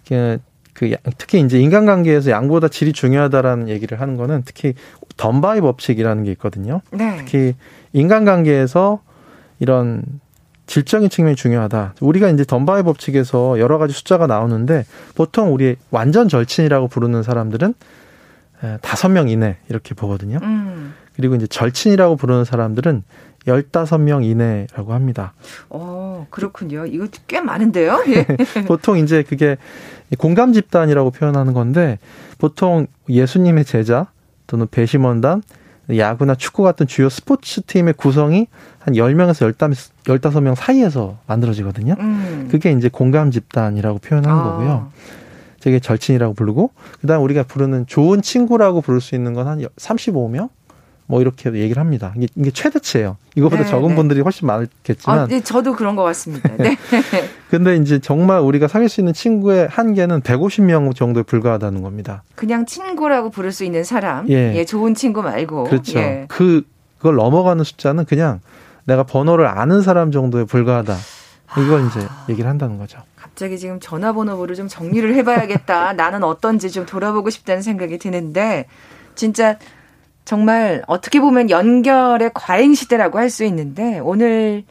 그, 0.09 0.39
그 0.75 0.95
특히 1.19 1.41
이제 1.41 1.59
인간관계에서 1.61 2.31
양보다 2.31 2.69
질이 2.69 2.93
중요하다라는 2.93 3.69
얘기를 3.69 4.01
하는 4.01 4.17
거는 4.17 4.43
특히 4.45 4.75
덤바이 5.17 5.61
법칙이라는 5.61 6.25
게 6.25 6.33
있거든요. 6.33 6.81
네. 6.91 7.17
특히 7.19 7.55
인간관계에서 7.93 9.01
이런 9.61 10.03
질적인 10.67 11.11
측면이 11.11 11.37
중요하다. 11.37 11.95
우리가 12.01 12.29
이제 12.31 12.45
덤바이 12.45 12.83
법칙에서 12.83 13.61
여러 13.61 13.79
가지 13.79 13.93
숫자가 13.93 14.27
나오는데 14.27 14.85
보통 15.15 15.53
우리 15.53 15.77
완전 15.91 16.29
절친이라고 16.29 16.89
부르는 16.89 17.23
사람들은 17.23 17.75
다섯 18.81 19.09
명 19.09 19.29
이내 19.29 19.57
이렇게 19.69 19.95
보거든요. 19.95 20.39
음. 20.43 20.95
그리고 21.17 21.35
이제 21.35 21.47
절친이라고 21.47 22.17
부르는 22.17 22.45
사람들은 22.45 23.03
열다섯 23.47 24.01
명 24.01 24.25
이내라고 24.25 24.95
합니다. 24.95 25.35
어, 25.69 26.27
그렇군요. 26.31 26.87
이거 26.87 27.07
꽤 27.27 27.41
많은데요? 27.41 28.05
예. 28.09 28.27
보통 28.67 28.99
이제 28.99 29.23
그게 29.23 29.57
공감 30.19 30.53
집단이라고 30.53 31.11
표현하는 31.11 31.53
건데 31.53 31.99
보통 32.39 32.87
예수님의 33.09 33.65
제자 33.65 34.07
또는 34.47 34.67
배심원단 34.71 35.43
야구나 35.97 36.35
축구 36.35 36.63
같은 36.63 36.87
주요 36.87 37.11
스포츠 37.11 37.61
팀의 37.63 37.95
구성이 37.95 38.47
한 38.79 38.95
10명에서 38.95 39.53
15명 40.05 40.55
사이에서 40.55 41.19
만들어지거든요. 41.27 41.97
음. 41.99 42.49
그게 42.51 42.73
이제 42.73 42.89
공감 42.89 43.31
집단이라고 43.31 43.99
표현하는 43.99 44.37
아. 44.37 44.43
거고요. 44.43 44.91
되게 45.65 45.81
절친이라고 45.81 46.35
부르고 46.35 46.73
그다음 47.01 47.23
우리가 47.23 47.45
부르는 47.45 47.87
좋은 47.87 48.21
친구라고 48.21 48.83
부를 48.83 49.01
수 49.01 49.15
있는 49.15 49.33
건 49.33 49.45
한 49.47 49.59
35명 49.77 50.51
뭐 51.07 51.21
이렇게 51.21 51.53
얘기를 51.53 51.81
합니다. 51.81 52.13
이게, 52.17 52.29
이게 52.35 52.51
최대치예요. 52.51 53.17
이거보다 53.35 53.63
네, 53.63 53.71
적은 53.71 53.91
네. 53.91 53.95
분들이 53.95 54.21
훨씬 54.21 54.47
많겠지만. 54.47 55.19
아, 55.19 55.27
네, 55.27 55.43
저도 55.43 55.75
그런 55.75 55.97
것 55.97 56.03
같습니다. 56.03 56.51
네. 56.57 56.77
근데 57.51 57.77
이제 57.77 57.99
정말 57.99 58.41
우리가 58.41 58.69
사귈 58.69 58.89
수 58.89 59.03
있는 59.03 59.13
친구의 59.13 59.69
한계는 59.69 60.23
150명 60.23 60.95
정도에 60.95 61.23
불과하다는 61.23 61.83
겁니다. 61.83 62.23
그냥 62.35 62.65
친구라고 62.65 63.31
부를 63.31 63.53
수 63.53 63.65
있는 63.65 63.85
사람. 63.85 64.31
예, 64.31 64.55
예 64.57 64.65
좋은 64.65 64.95
친구 64.95 65.23
말고. 65.23 65.65
그렇죠. 65.65 65.99
예. 65.99 66.25
그 66.29 66.63
그걸 66.97 67.17
넘어가는 67.17 67.63
숫자는 67.65 68.07
그냥 68.07 68.41
내가 68.85 69.03
번호를 69.03 69.47
아는 69.47 69.83
사람 69.83 70.11
정도에 70.11 70.45
불과하다. 70.45 70.97
이걸 71.59 71.87
이제 71.87 72.01
얘기를 72.31 72.49
한다는 72.49 72.79
거죠. 72.79 72.99
갑자기 73.35 73.59
지금 73.59 73.81
전화번호부를 73.81 74.55
좀 74.55 74.69
정리를 74.69 75.13
해봐야겠다. 75.17 75.95
나는 75.99 76.23
어떤지 76.23 76.71
좀 76.71 76.87
돌아보고 76.87 77.31
싶다는 77.31 77.63
생각이 77.63 77.99
드는데 77.99 78.67
진짜 79.17 79.59
정말 80.25 80.85
어떻게 80.87 81.21
보면 81.21 81.51
연결의 81.51 82.31
과잉 82.33 82.75
시대라고 82.75 83.19
할 83.19 83.31
수 83.31 83.45
있는데 83.45 83.99
오늘 83.99 84.63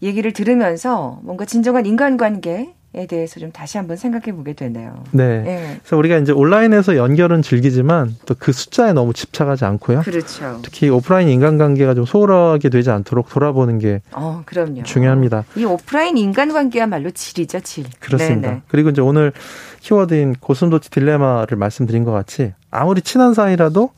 얘기를 0.00 0.32
들으면서 0.32 1.18
뭔가 1.24 1.44
진정한 1.44 1.86
인간관계 1.86 2.72
에 2.94 3.06
대해서 3.06 3.38
좀 3.38 3.52
다시 3.52 3.76
한번 3.76 3.98
생각해 3.98 4.34
보게 4.34 4.54
되네요. 4.54 5.04
네. 5.12 5.42
네. 5.42 5.76
그래서 5.82 5.96
우리가 5.98 6.16
이제 6.16 6.32
온라인에서 6.32 6.96
연결은 6.96 7.42
즐기지만 7.42 8.16
또 8.24 8.34
그 8.38 8.50
숫자에 8.52 8.94
너무 8.94 9.12
집착하지 9.12 9.66
않고요. 9.66 10.00
그렇죠. 10.00 10.60
특히 10.62 10.88
오프라인 10.88 11.28
인간관계가 11.28 11.94
좀 11.94 12.06
소홀하게 12.06 12.70
되지 12.70 12.90
않도록 12.90 13.28
돌아보는 13.28 13.78
게 13.78 14.00
어, 14.12 14.42
그럼요. 14.46 14.84
중요합니다. 14.84 15.44
이 15.56 15.64
오프라인 15.66 16.16
인간관계야말로 16.16 17.10
질이죠, 17.10 17.60
질. 17.60 17.84
그렇습니다. 18.00 18.48
네네. 18.48 18.62
그리고 18.68 18.88
이제 18.88 19.02
오늘 19.02 19.32
키워드인 19.80 20.36
고슴도치 20.40 20.90
딜레마를 20.90 21.58
말씀드린 21.58 22.04
것 22.04 22.12
같이 22.12 22.54
아무리 22.70 23.02
친한 23.02 23.34
사이라도 23.34 23.90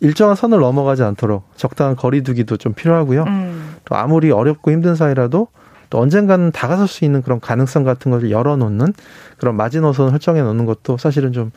일정한 0.00 0.34
선을 0.34 0.60
넘어가지 0.60 1.02
않도록 1.02 1.44
적당한 1.56 1.94
거리두기도 1.96 2.56
좀 2.56 2.72
필요하고요. 2.72 3.24
음. 3.24 3.74
또 3.84 3.96
아무리 3.96 4.30
어렵고 4.30 4.70
힘든 4.70 4.94
사이라도 4.94 5.48
또 5.94 6.00
언젠가는 6.00 6.50
다가설 6.50 6.88
수 6.88 7.04
있는 7.04 7.22
그런 7.22 7.38
가능성 7.38 7.84
같은 7.84 8.10
것을 8.10 8.32
열어놓는 8.32 8.94
그런 9.38 9.54
마지노선을 9.54 10.10
설정해 10.10 10.42
놓는 10.42 10.66
것도 10.66 10.96
사실은 10.96 11.32
좀 11.32 11.52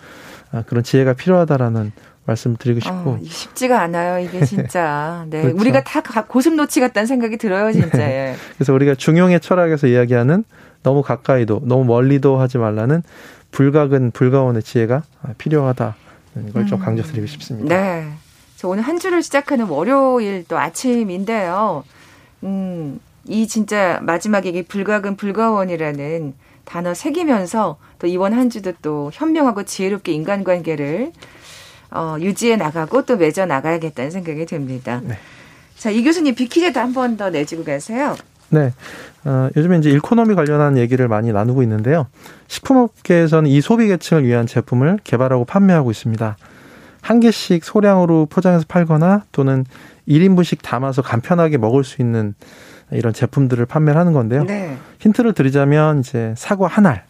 아, 0.52 0.62
그런 0.68 0.84
지혜가 0.84 1.14
필요하다라는 1.14 1.92
말씀 2.26 2.52
을 2.52 2.58
드리고 2.58 2.80
싶고 2.80 3.10
어, 3.10 3.20
쉽지가 3.24 3.82
않아요 3.82 4.24
이게 4.24 4.46
진짜 4.46 5.26
네 5.32 5.42
그렇죠. 5.42 5.60
우리가 5.60 5.84
다 5.84 6.02
고슴도치 6.26 6.82
같다는 6.82 7.08
생각이 7.08 7.38
들어요 7.38 7.72
진짜 7.72 7.98
네. 7.98 8.04
예. 8.04 8.36
그래서 8.58 8.74
우리가 8.74 8.94
중용의 8.94 9.40
철학에서 9.40 9.88
이야기하는 9.88 10.44
너무 10.84 11.02
가까이도 11.02 11.62
너무 11.64 11.86
멀리도 11.86 12.38
하지 12.38 12.60
말라는 12.60 13.02
불가근 13.50 14.12
불가원의 14.12 14.62
지혜가 14.62 15.02
필요하다 15.40 15.96
이걸 16.50 16.68
좀 16.68 16.80
음. 16.80 16.86
강조드리고 16.86 17.26
싶습니다. 17.26 17.76
네. 17.76 18.08
오늘 18.66 18.84
한 18.84 19.00
주를 19.00 19.24
시작하는 19.24 19.66
월요일 19.66 20.46
또 20.48 20.60
아침인데요. 20.60 21.84
음, 22.44 23.00
이 23.28 23.48
진짜 23.48 24.00
마지막에 24.04 24.50
이 24.50 24.64
불가근 24.64 25.16
불가원이라는 25.18 26.34
단어 26.66 26.94
새기면서 26.94 27.78
또 28.00 28.08
이번 28.08 28.34
한 28.34 28.50
주도 28.50 28.74
또 28.82 29.10
현명하고 29.14 29.64
지혜롭게 29.64 30.12
인간관계를 30.12 31.12
어, 31.92 32.18
유지해 32.20 32.58
나가고 32.58 33.06
또 33.06 33.16
맺어 33.18 33.46
나가야겠다는 33.46 34.12
생각이 34.12 34.46
듭니다. 34.46 35.02
네. 35.04 35.18
자, 35.78 35.90
이 35.90 36.04
교수님 36.04 36.36
비키즈도 36.36 36.80
한 36.80 36.94
번 36.94 37.16
더 37.18 37.30
내주고 37.30 37.64
가세요. 37.64 38.16
네. 38.50 38.74
어, 39.24 39.50
요즘에 39.56 39.78
이제 39.78 39.90
일코노미 39.90 40.36
관련한 40.36 40.78
얘기를 40.78 41.08
많이 41.08 41.32
나누고 41.32 41.64
있는데요. 41.64 42.08
식품업계에서는 42.48 43.50
이 43.50 43.62
소비 43.62 43.88
계층을 43.88 44.26
위한 44.26 44.48
제품을 44.48 45.00
개발하고 45.04 45.46
판매하고 45.46 45.92
있습니다. 45.92 46.38
한 47.02 47.20
개씩 47.22 47.64
소량으로 47.64 48.26
포장해서 48.30 48.66
팔거나 48.68 49.24
또는 49.32 49.66
1인분씩 50.10 50.62
담아서 50.62 51.02
간편하게 51.02 51.58
먹을 51.58 51.84
수 51.86 52.02
있는 52.02 52.34
이런 52.92 53.14
제품들을 53.14 53.66
판매를 53.66 54.00
하는 54.00 54.14
건데요. 54.14 54.44
네. 54.46 54.78
힌트를 55.00 55.34
드리자면 55.34 56.00
이제 56.00 56.34
사과 56.38 56.68
한 56.68 56.86
알, 56.86 57.04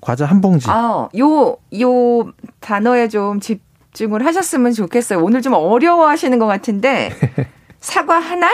과자 0.00 0.26
한 0.26 0.40
봉지. 0.40 0.66
아, 0.68 1.08
요, 1.18 1.56
요 1.80 2.32
단어에 2.60 3.08
좀 3.08 3.40
집중을 3.40 4.24
하셨으면 4.24 4.72
좋겠어요. 4.72 5.22
오늘 5.22 5.40
좀 5.40 5.54
어려워 5.54 6.08
하시는 6.08 6.38
것 6.38 6.46
같은데, 6.46 7.10
사과 7.80 8.18
한 8.18 8.42
알? 8.42 8.50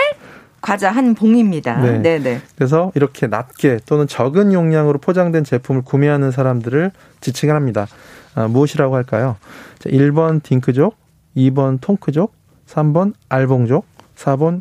과자 0.61 0.91
한 0.91 1.15
봉입니다. 1.15 1.81
네. 1.81 1.99
네네. 1.99 2.43
그래서 2.55 2.93
이렇게 2.95 3.27
낮게 3.27 3.79
또는 3.87 4.07
적은 4.07 4.53
용량으로 4.53 4.99
포장된 4.99 5.45
제품을 5.45 5.83
구매하는 5.83 6.31
사람들을 6.31 6.93
지칭을 7.21 7.55
합니다. 7.55 7.87
아, 8.35 8.47
무엇이라고 8.47 8.95
할까요? 8.95 9.37
1번 9.81 10.43
딩크족, 10.43 10.97
2번 11.37 11.79
통크족, 11.81 12.35
3번 12.67 13.15
알봉족, 13.29 13.87
4번 14.17 14.61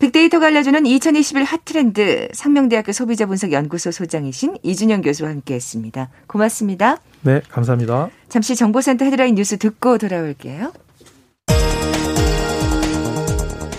빅데이터가 0.00 0.46
알려주는 0.46 0.86
2021 0.86 1.44
hot 1.44 1.75
trend 1.75 2.28
상명대학교 2.32 2.90
소비자분석연구소 2.92 3.90
소장이신 3.92 4.56
이준영 4.62 5.02
교수와 5.02 5.28
함께했습니다. 5.28 6.08
고맙습니다. 6.26 6.96
네, 7.20 7.42
감사합니다. 7.50 8.08
잠시 8.30 8.56
정보센터 8.56 9.04
헤드라인 9.04 9.34
뉴스 9.34 9.58
듣고 9.58 9.98
돌아올게요. 9.98 10.72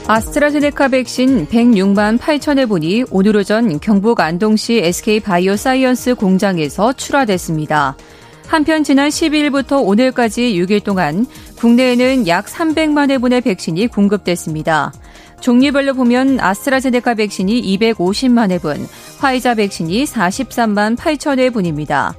아스트라제네카 0.08 0.90
백신 0.90 1.48
106만 1.48 2.20
8천 2.20 2.60
회 2.60 2.66
분이 2.66 3.06
오늘 3.12 3.38
오전 3.38 3.80
경북 3.80 4.20
안동시 4.20 4.78
SK바이오사이언스 4.78 6.16
공장에서 6.16 6.94
출하됐습니다. 6.94 7.98
한편 8.48 8.84
지난 8.84 9.10
12일부터 9.10 9.82
오늘까지 9.84 10.54
6일 10.54 10.84
동안 10.84 11.26
국내에는 11.58 12.28
약 12.28 12.46
300만 12.46 13.10
회분의 13.10 13.42
백신이 13.42 13.88
공급됐습니다. 13.88 14.92
종류별로 15.42 15.96
보면 15.96 16.40
아스트라제네카 16.40 17.16
백신이 17.16 17.78
250만 17.78 18.52
회분, 18.52 18.88
화이자 19.20 19.56
백신이 19.56 20.06
43만 20.06 20.96
8천 20.96 21.40
회분입니다. 21.40 22.16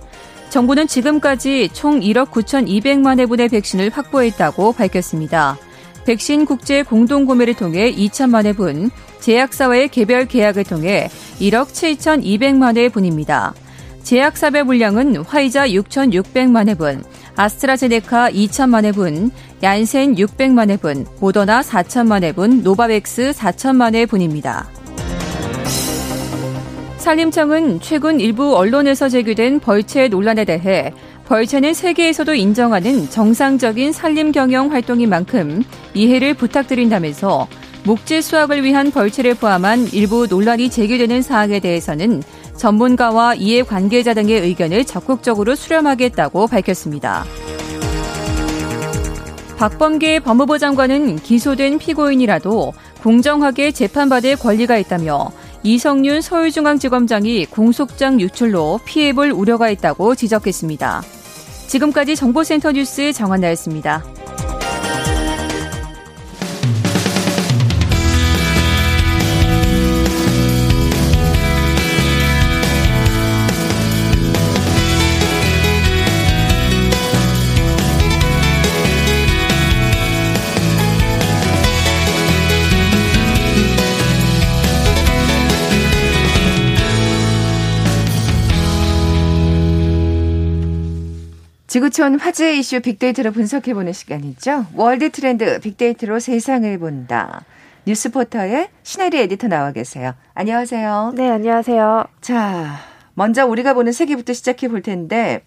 정부는 0.50 0.86
지금까지 0.86 1.70
총 1.72 2.00
1억 2.00 2.30
9,200만 2.30 3.18
회분의 3.20 3.48
백신을 3.48 3.90
확보했다고 3.90 4.72
밝혔습니다. 4.72 5.56
백신 6.04 6.44
국제 6.44 6.82
공동 6.82 7.24
구매를 7.24 7.54
통해 7.54 7.90
2천만 7.94 8.44
회분, 8.44 8.90
제약사와의 9.20 9.88
개별 9.88 10.26
계약을 10.26 10.64
통해 10.64 11.08
1억 11.40 11.68
7,200만 11.68 12.76
회분입니다. 12.76 13.54
제약사별 14.02 14.64
물량은 14.64 15.18
화이자 15.18 15.68
6,600만 15.68 16.68
회분, 16.68 17.04
아스트라제네카 17.36 18.30
2천만 18.30 18.84
회분, 18.84 19.30
얀센 19.62 20.14
600만 20.14 20.70
회분, 20.70 21.06
모더나 21.20 21.60
4천만 21.60 22.22
회분, 22.22 22.62
노바백스 22.62 23.32
4천만 23.32 23.94
회분입니다. 23.94 24.68
산림청은 26.98 27.80
최근 27.80 28.20
일부 28.20 28.56
언론에서 28.56 29.08
제기된 29.08 29.58
벌채 29.58 30.06
논란에 30.08 30.44
대해 30.44 30.92
벌채는 31.26 31.74
세계에서도 31.74 32.34
인정하는 32.34 33.08
정상적인 33.10 33.92
산림 33.92 34.32
경영 34.32 34.70
활동인 34.70 35.08
만큼 35.08 35.64
이해를 35.94 36.34
부탁드린다면서 36.34 37.48
목재 37.84 38.20
수확을 38.20 38.62
위한 38.62 38.90
벌채를 38.90 39.34
포함한 39.34 39.88
일부 39.92 40.26
논란이 40.26 40.70
제기되는 40.70 41.22
사항에 41.22 41.58
대해서는 41.58 42.22
전문가와 42.56 43.34
이해 43.34 43.62
관계자 43.62 44.14
등의 44.14 44.40
의견을 44.40 44.84
적극적으로 44.84 45.56
수렴하겠다고 45.56 46.46
밝혔습니다. 46.46 47.24
박범계 49.58 50.20
법무부 50.20 50.58
장관은 50.58 51.16
기소된 51.16 51.78
피고인이라도 51.78 52.72
공정하게 53.02 53.72
재판받을 53.72 54.36
권리가 54.36 54.76
있다며 54.78 55.30
이성윤 55.64 56.20
서울중앙지검장이 56.20 57.46
공소장 57.46 58.20
유출로 58.20 58.80
피해볼 58.84 59.30
우려가 59.30 59.70
있다고 59.70 60.14
지적했습니다. 60.14 61.02
지금까지 61.68 62.16
정보센터 62.16 62.72
뉴스 62.72 63.12
정한나였습니다. 63.12 64.04
지구촌 91.72 92.20
화제 92.20 92.54
이슈 92.54 92.80
빅데이터로 92.80 93.32
분석해보는 93.32 93.94
시간이죠. 93.94 94.66
world 94.74 95.08
trend 95.08 95.58
빅데이터로 95.58 96.20
세상을 96.20 96.78
본다. 96.78 97.46
뉴스포터의 97.86 98.68
신혜리 98.82 99.18
에디터 99.20 99.48
나와 99.48 99.72
계세요. 99.72 100.12
안녕하세요. 100.34 101.14
네, 101.16 101.30
안녕하세요. 101.30 102.04
자, 102.20 102.76
먼저 103.14 103.46
우리가 103.46 103.72
보는 103.72 103.92
세계부터 103.92 104.34
시작해 104.34 104.68
볼 104.68 104.82
텐데, 104.82 105.44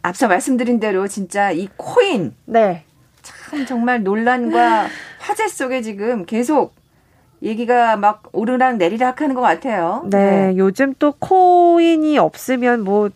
앞서 0.00 0.28
말씀드린 0.28 0.80
대로 0.80 1.06
진짜 1.08 1.50
이 1.50 1.68
코인. 1.76 2.34
네. 2.46 2.84
참 3.20 3.66
정말 3.66 4.02
논란과 4.02 4.86
화제 5.18 5.46
속에 5.46 5.82
지금 5.82 6.24
계속 6.24 6.74
얘기가 7.42 7.98
막 7.98 8.22
오르락 8.32 8.78
내리락 8.78 9.20
하는 9.20 9.34
것 9.34 9.42
같아요. 9.42 10.06
네, 10.06 10.52
네, 10.52 10.56
요즘 10.56 10.94
또 10.98 11.12
코인이 11.12 12.16
없으면 12.16 12.80
뭐 12.82 13.10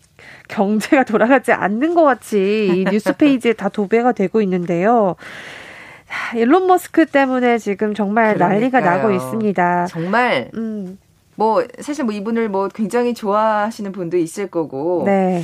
경제가 0.47 1.03
돌아가지 1.03 1.51
않는 1.51 1.95
것 1.95 2.03
같이 2.03 2.67
이 2.67 2.85
뉴스 2.91 3.15
페이지에 3.15 3.53
다 3.53 3.69
도배가 3.69 4.13
되고 4.13 4.41
있는데요. 4.41 5.15
일론 6.35 6.67
머스크 6.67 7.05
때문에 7.05 7.57
지금 7.57 7.93
정말 7.93 8.35
그러니까요. 8.35 8.59
난리가 8.59 8.79
나고 8.79 9.11
있습니다. 9.11 9.87
정말 9.87 10.49
음. 10.55 10.97
뭐 11.35 11.63
사실 11.81 12.05
뭐 12.05 12.13
이분을 12.13 12.49
뭐 12.49 12.67
굉장히 12.69 13.13
좋아하시는 13.13 13.91
분도 13.91 14.17
있을 14.17 14.47
거고. 14.47 15.03
네. 15.05 15.43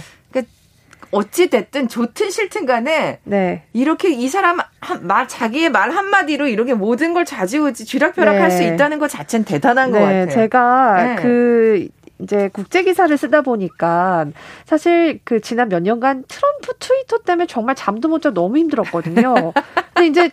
어찌 1.14 1.48
됐든 1.50 1.88
좋든 1.88 2.32
싫든 2.32 2.66
간에 2.66 3.20
네. 3.24 3.64
이렇게 3.72 4.12
이 4.12 4.28
사람 4.28 4.58
한, 4.82 5.08
말 5.08 5.28
자기의 5.28 5.70
말 5.70 5.92
한마디로 5.92 6.48
이렇게 6.48 6.74
모든 6.74 7.14
걸 7.14 7.24
좌지우지 7.24 7.86
쥐락펴락 7.86 8.36
네. 8.36 8.42
할수 8.42 8.64
있다는 8.64 9.00
것 9.00 9.10
자체는 9.10 9.46
대단한 9.46 9.92
네. 9.92 10.00
것 10.00 10.06
같아요. 10.06 10.30
제가 10.30 11.04
네. 11.04 11.16
그 11.22 11.88
이제 12.20 12.50
국제 12.54 12.84
기사를 12.84 13.16
쓰다 13.18 13.42
보니까 13.42 14.26
사실 14.66 15.20
그 15.24 15.42
지난 15.42 15.70
몇 15.70 15.82
년간 15.82 16.24
트럼프 16.28 16.74
트위터 16.80 17.18
때문에 17.20 17.48
정말 17.48 17.76
잠도 17.76 18.08
못 18.08 18.22
자 18.22 18.32
너무 18.32 18.58
힘들었거든요. 18.58 19.54
근데 19.94 20.08
이제 20.08 20.32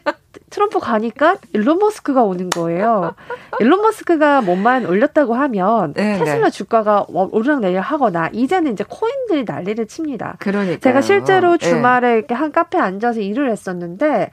트럼프 0.51 0.79
가니까 0.79 1.37
일론 1.53 1.79
머스크가 1.79 2.23
오는 2.23 2.51
거예요. 2.51 3.14
일론 3.59 3.83
머스크가 3.83 4.40
뭐만 4.42 4.87
올렸다고 4.87 5.35
하면 5.35 5.93
네, 5.95 6.12
네. 6.12 6.19
테슬라 6.19 6.45
네. 6.45 6.51
주가가 6.51 7.07
오르락내리락 7.09 7.90
하거나 7.90 8.29
이제는 8.33 8.73
이제 8.73 8.85
코인들이 8.88 9.45
난리를 9.45 9.87
칩니다. 9.87 10.37
그러니까 10.38 10.79
제가 10.79 11.01
실제로 11.01 11.57
네. 11.57 11.69
주말에 11.69 12.11
네. 12.12 12.19
이렇게 12.19 12.35
한 12.35 12.53
카페에 12.53 12.81
앉아서 12.81 13.21
일을 13.21 13.51
했었는데 13.51 14.31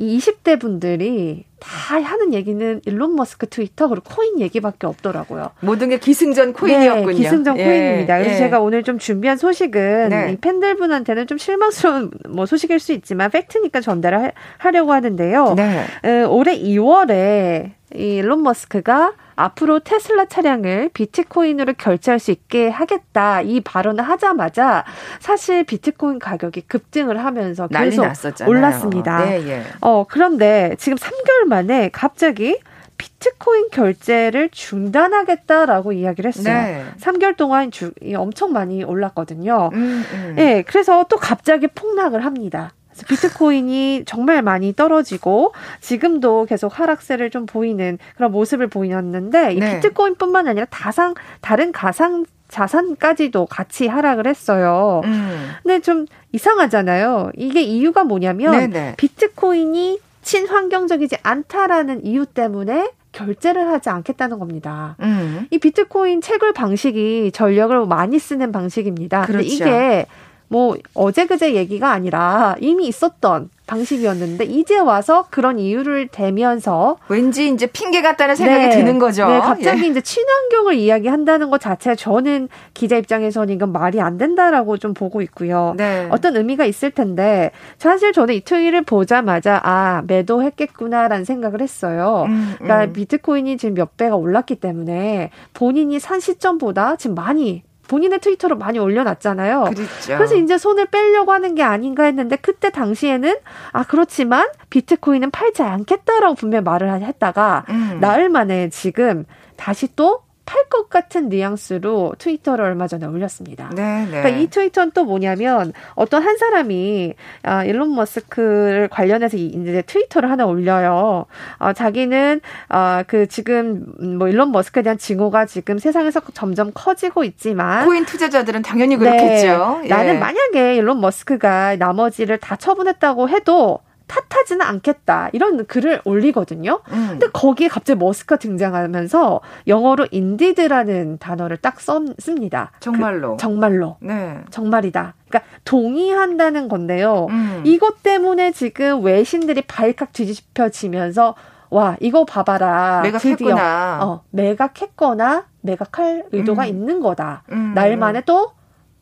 이 0.00 0.16
20대 0.16 0.58
분들이 0.58 1.44
다 1.60 2.00
하는 2.00 2.32
얘기는 2.32 2.80
일론 2.86 3.16
머스크 3.16 3.46
트위터 3.46 3.86
그리고 3.88 4.04
코인 4.08 4.40
얘기밖에 4.40 4.86
없더라고요. 4.86 5.50
모든 5.60 5.90
게 5.90 5.98
기승전 5.98 6.54
코인이었군요. 6.54 7.06
네, 7.06 7.14
기승전 7.14 7.58
예, 7.58 7.64
코인입니다. 7.64 8.18
그래서 8.18 8.34
예. 8.34 8.38
제가 8.38 8.60
오늘 8.60 8.82
좀 8.82 8.98
준비한 8.98 9.36
소식은 9.36 10.08
네. 10.08 10.32
이 10.32 10.36
팬들분한테는 10.36 11.26
좀 11.26 11.36
실망스러운 11.36 12.12
뭐 12.30 12.46
소식일 12.46 12.80
수 12.80 12.92
있지만 12.94 13.30
팩트니까 13.30 13.82
전달을 13.82 14.32
하려고 14.56 14.94
하는데요. 14.94 15.54
네. 15.54 15.84
에, 16.04 16.22
올해 16.22 16.58
2월에 16.58 17.72
이 17.94 18.16
일론 18.16 18.42
머스크가 18.42 19.12
앞으로 19.36 19.80
테슬라 19.80 20.26
차량을 20.26 20.90
비트코인으로 20.92 21.74
결제할 21.74 22.18
수 22.18 22.30
있게 22.30 22.68
하겠다 22.68 23.40
이 23.40 23.60
발언을 23.60 24.04
하자마자 24.04 24.84
사실 25.18 25.64
비트코인 25.64 26.18
가격이 26.18 26.62
급등을 26.62 27.24
하면서 27.24 27.66
계속 27.68 28.06
올랐습니다. 28.46 29.24
네, 29.24 29.48
예. 29.48 29.62
어 29.80 30.04
그런데 30.08 30.76
지금 30.78 30.96
3개월 30.98 31.46
만에 31.48 31.88
갑자기 31.90 32.58
비트코인 33.00 33.70
결제를 33.70 34.50
중단하겠다라고 34.50 35.92
이야기를 35.92 36.28
했어요. 36.28 36.54
네. 36.54 36.84
3개월 37.00 37.34
동안 37.34 37.70
주, 37.70 37.92
엄청 38.14 38.52
많이 38.52 38.84
올랐거든요. 38.84 39.70
음, 39.72 40.04
음. 40.12 40.32
네, 40.36 40.62
그래서 40.62 41.06
또 41.08 41.16
갑자기 41.16 41.66
폭락을 41.66 42.26
합니다. 42.26 42.72
비트코인이 43.08 44.04
정말 44.06 44.42
많이 44.42 44.74
떨어지고 44.74 45.52
지금도 45.80 46.46
계속 46.46 46.78
하락세를 46.78 47.30
좀 47.30 47.46
보이는 47.46 47.98
그런 48.16 48.32
모습을 48.32 48.66
보였는데 48.68 49.54
이 49.54 49.60
네. 49.60 49.76
비트코인뿐만 49.76 50.48
아니라 50.48 50.66
다상 50.70 51.14
다른 51.40 51.72
가상 51.72 52.24
자산까지도 52.48 53.46
같이 53.46 53.86
하락을 53.86 54.26
했어요. 54.26 55.02
음. 55.04 55.50
근데 55.62 55.80
좀 55.80 56.06
이상하잖아요. 56.32 57.30
이게 57.36 57.62
이유가 57.62 58.04
뭐냐면 58.04 58.52
네네. 58.52 58.66
네. 58.66 58.94
비트코인이 58.96 60.00
친환경적이지 60.22 61.16
않다라는 61.22 62.04
이유 62.04 62.26
때문에 62.26 62.90
결제를 63.12 63.68
하지 63.68 63.88
않겠다는 63.88 64.38
겁니다. 64.38 64.96
음. 65.00 65.46
이 65.50 65.58
비트코인 65.58 66.20
채굴 66.20 66.52
방식이 66.52 67.32
전력을 67.32 67.86
많이 67.86 68.18
쓰는 68.18 68.52
방식입니다. 68.52 69.22
그렇죠. 69.22 69.48
근데 69.48 69.54
이게 69.54 70.06
뭐 70.50 70.76
어제 70.94 71.26
그제 71.26 71.54
얘기가 71.54 71.92
아니라 71.92 72.56
이미 72.58 72.88
있었던 72.88 73.50
방식이었는데 73.68 74.46
이제 74.46 74.78
와서 74.78 75.26
그런 75.30 75.60
이유를 75.60 76.08
대면서 76.08 76.96
왠지 77.08 77.48
이제 77.48 77.66
핑계 77.66 78.02
같다는 78.02 78.34
생각이 78.34 78.66
네, 78.66 78.70
드는 78.70 78.98
거죠. 78.98 79.28
네, 79.28 79.38
갑자기 79.38 79.84
예. 79.84 79.86
이제 79.86 80.00
친환경을 80.00 80.74
이야기한다는 80.74 81.50
것 81.50 81.60
자체 81.60 81.94
저는 81.94 82.48
기자 82.74 82.96
입장에서는 82.96 83.54
이건 83.54 83.70
말이 83.70 84.00
안 84.00 84.18
된다라고 84.18 84.76
좀 84.76 84.92
보고 84.92 85.22
있고요. 85.22 85.74
네. 85.76 86.08
어떤 86.10 86.36
의미가 86.36 86.64
있을 86.64 86.90
텐데 86.90 87.52
사실 87.78 88.12
저는 88.12 88.34
이 88.34 88.40
트윗을 88.40 88.82
보자마자 88.82 89.60
아 89.62 90.02
매도했겠구나라는 90.08 91.24
생각을 91.24 91.60
했어요. 91.60 92.24
음, 92.26 92.54
그러니까 92.58 92.86
음. 92.86 92.92
비트코인이 92.92 93.56
지금 93.56 93.74
몇 93.74 93.96
배가 93.96 94.16
올랐기 94.16 94.56
때문에 94.56 95.30
본인이 95.54 96.00
산 96.00 96.18
시점보다 96.18 96.96
지금 96.96 97.14
많이 97.14 97.62
본인의 97.90 98.20
트위터로 98.20 98.56
많이 98.56 98.78
올려놨잖아요. 98.78 99.64
그렇죠. 99.64 100.16
그래서 100.16 100.36
이제 100.36 100.56
손을 100.56 100.86
빼려고 100.86 101.32
하는 101.32 101.56
게 101.56 101.64
아닌가 101.64 102.04
했는데 102.04 102.36
그때 102.36 102.70
당시에는 102.70 103.34
아 103.72 103.82
그렇지만 103.82 104.48
비트코인은 104.70 105.32
팔지 105.32 105.62
않겠다라고 105.64 106.36
분명히 106.36 106.62
말을 106.62 107.02
했다가 107.02 107.64
음. 107.68 107.98
나흘 108.00 108.28
만에 108.28 108.68
지금 108.70 109.24
다시 109.56 109.88
또 109.96 110.22
팔 110.50 110.64
것 110.68 110.90
같은 110.90 111.28
뉘앙스로 111.28 112.14
트위터를 112.18 112.64
얼마 112.64 112.88
전에 112.88 113.06
올렸습니다. 113.06 113.70
네, 113.72 114.04
네. 114.10 114.20
그러니까 114.20 114.28
이 114.30 114.48
트위터는 114.48 114.90
또 114.92 115.04
뭐냐면 115.04 115.72
어떤 115.94 116.24
한 116.24 116.38
사람이 116.38 117.14
아, 117.44 117.64
일론 117.64 117.94
머스크를 117.94 118.88
관련해서 118.88 119.36
이제 119.36 119.82
트위터를 119.86 120.28
하나 120.28 120.46
올려요. 120.46 121.26
어, 121.58 121.72
자기는 121.72 122.40
어, 122.68 123.02
그 123.06 123.28
지금 123.28 123.84
뭐 124.18 124.28
일론 124.28 124.50
머스크에 124.50 124.82
대한 124.82 124.98
징후가 124.98 125.46
지금 125.46 125.78
세상에서 125.78 126.20
점점 126.34 126.72
커지고 126.74 127.22
있지만 127.22 127.86
코인 127.86 128.04
투자자들은 128.04 128.62
당연히 128.62 128.96
그렇겠죠. 128.96 129.80
네, 129.82 129.84
예. 129.84 129.88
나는 129.88 130.18
만약에 130.18 130.74
일론 130.74 131.00
머스크가 131.00 131.76
나머지를 131.76 132.38
다 132.38 132.56
처분했다고 132.56 133.28
해도 133.28 133.78
탓하지는 134.10 134.66
않겠다. 134.66 135.30
이런 135.32 135.64
글을 135.66 136.02
올리거든요. 136.04 136.80
음. 136.88 137.06
근데 137.10 137.28
거기에 137.28 137.68
갑자기 137.68 137.98
머스크가 137.98 138.36
등장하면서 138.36 139.40
영어로 139.68 140.08
인디드라는 140.10 141.18
단어를 141.18 141.56
딱 141.58 141.80
써, 141.80 142.02
씁니다. 142.18 142.72
정말로. 142.80 143.36
그, 143.36 143.40
정말로. 143.40 143.96
네. 144.00 144.38
정말이다. 144.50 145.14
그러니까 145.28 145.50
동의한다는 145.64 146.68
건데요. 146.68 147.28
음. 147.30 147.62
이것 147.64 148.02
때문에 148.02 148.50
지금 148.50 149.04
외신들이 149.04 149.62
발칵 149.62 150.12
뒤집혀지면서 150.12 151.36
와 151.70 151.96
이거 152.00 152.24
봐봐라 152.24 153.02
매각했구나. 153.04 153.36
드디어 153.36 153.56
어, 154.00 154.22
매각했거나 154.30 155.44
매각할 155.60 156.24
의도가 156.32 156.64
음. 156.64 156.68
있는 156.68 157.00
거다. 157.00 157.44
음. 157.52 157.72
날 157.76 157.96
만에 157.96 158.22
또 158.22 158.52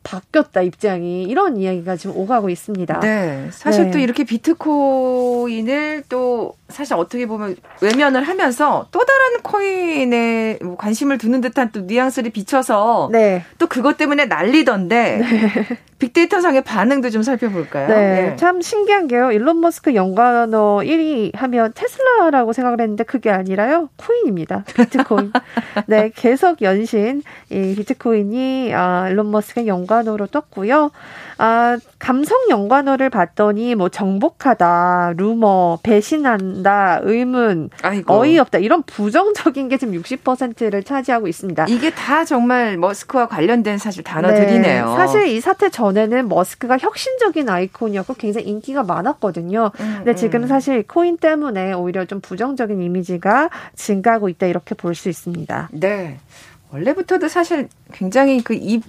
바뀌었다 0.03 0.61
입장이 0.61 1.23
이런 1.23 1.57
이야기가 1.57 1.95
지금 1.95 2.15
오가고 2.15 2.49
있습니다. 2.49 2.99
네. 3.01 3.47
사실 3.51 3.85
네. 3.85 3.91
또 3.91 3.99
이렇게 3.99 4.23
비트코인을 4.23 6.03
또 6.09 6.55
사실 6.69 6.93
어떻게 6.93 7.25
보면 7.25 7.55
외면을 7.81 8.23
하면서 8.23 8.87
또 8.91 9.03
다른 9.05 9.41
코인에 9.41 10.59
뭐 10.61 10.77
관심을 10.77 11.17
두는 11.17 11.41
듯한 11.41 11.71
또 11.71 11.81
뉘앙스를 11.81 12.31
비춰서 12.31 13.09
네. 13.11 13.43
또 13.57 13.67
그것 13.67 13.97
때문에 13.97 14.25
난리던데 14.25 15.17
네. 15.17 15.79
빅데이터상의 15.99 16.63
반응도 16.63 17.09
좀 17.09 17.23
살펴볼까요? 17.23 17.87
네. 17.89 17.95
네. 17.95 18.35
참 18.37 18.61
신기한 18.61 19.07
게요. 19.07 19.33
일론 19.33 19.59
머스크 19.59 19.95
연관어 19.95 20.77
1위 20.77 21.35
하면 21.35 21.73
테슬라라고 21.75 22.53
생각을 22.53 22.79
했는데 22.79 23.03
그게 23.03 23.29
아니라요. 23.29 23.89
코인입니다. 23.97 24.63
비트코인. 24.75 25.33
네. 25.87 26.11
계속 26.15 26.61
연신 26.61 27.21
이 27.49 27.75
비트코인이 27.75 28.73
아, 28.73 29.09
일론 29.09 29.31
머스크의 29.31 29.67
연관 29.67 29.88
어로 29.97 30.27
떴고요. 30.27 30.91
아, 31.37 31.77
감성 31.99 32.37
연관어를 32.49 33.09
봤더니 33.09 33.75
뭐 33.75 33.89
정복하다, 33.89 35.13
루머, 35.17 35.79
배신한다, 35.83 36.99
의문, 37.03 37.69
아이고. 37.81 38.13
어이없다 38.13 38.59
이런 38.59 38.83
부정적인 38.83 39.69
게 39.69 39.77
지금 39.77 39.93
60%를 40.01 40.83
차지하고 40.83 41.27
있습니다. 41.27 41.65
이게 41.69 41.89
다 41.91 42.25
정말 42.25 42.77
머스크와 42.77 43.27
관련된 43.27 43.77
사실 43.77 44.03
단어들이네요. 44.03 44.85
네, 44.89 44.95
사실 44.95 45.27
이 45.27 45.39
사태 45.39 45.69
전에는 45.69 46.27
머스크가 46.27 46.77
혁신적인 46.77 47.47
아이콘이었고 47.49 48.15
굉장히 48.15 48.47
인기가 48.47 48.83
많았거든요. 48.83 49.71
음, 49.79 49.93
근데 49.97 50.15
지금 50.15 50.43
음. 50.43 50.47
사실 50.47 50.83
코인 50.85 51.17
때문에 51.17 51.73
오히려 51.73 52.05
좀 52.05 52.19
부정적인 52.21 52.81
이미지가 52.81 53.49
증가하고 53.75 54.29
있다 54.29 54.45
이렇게 54.47 54.75
볼 54.75 54.93
수 54.99 55.07
있습니다. 55.07 55.69
네. 55.71 56.17
원래부터도 56.71 57.29
사실 57.29 57.69
굉장히 57.93 58.43
그 58.43 58.53
입 58.53 58.83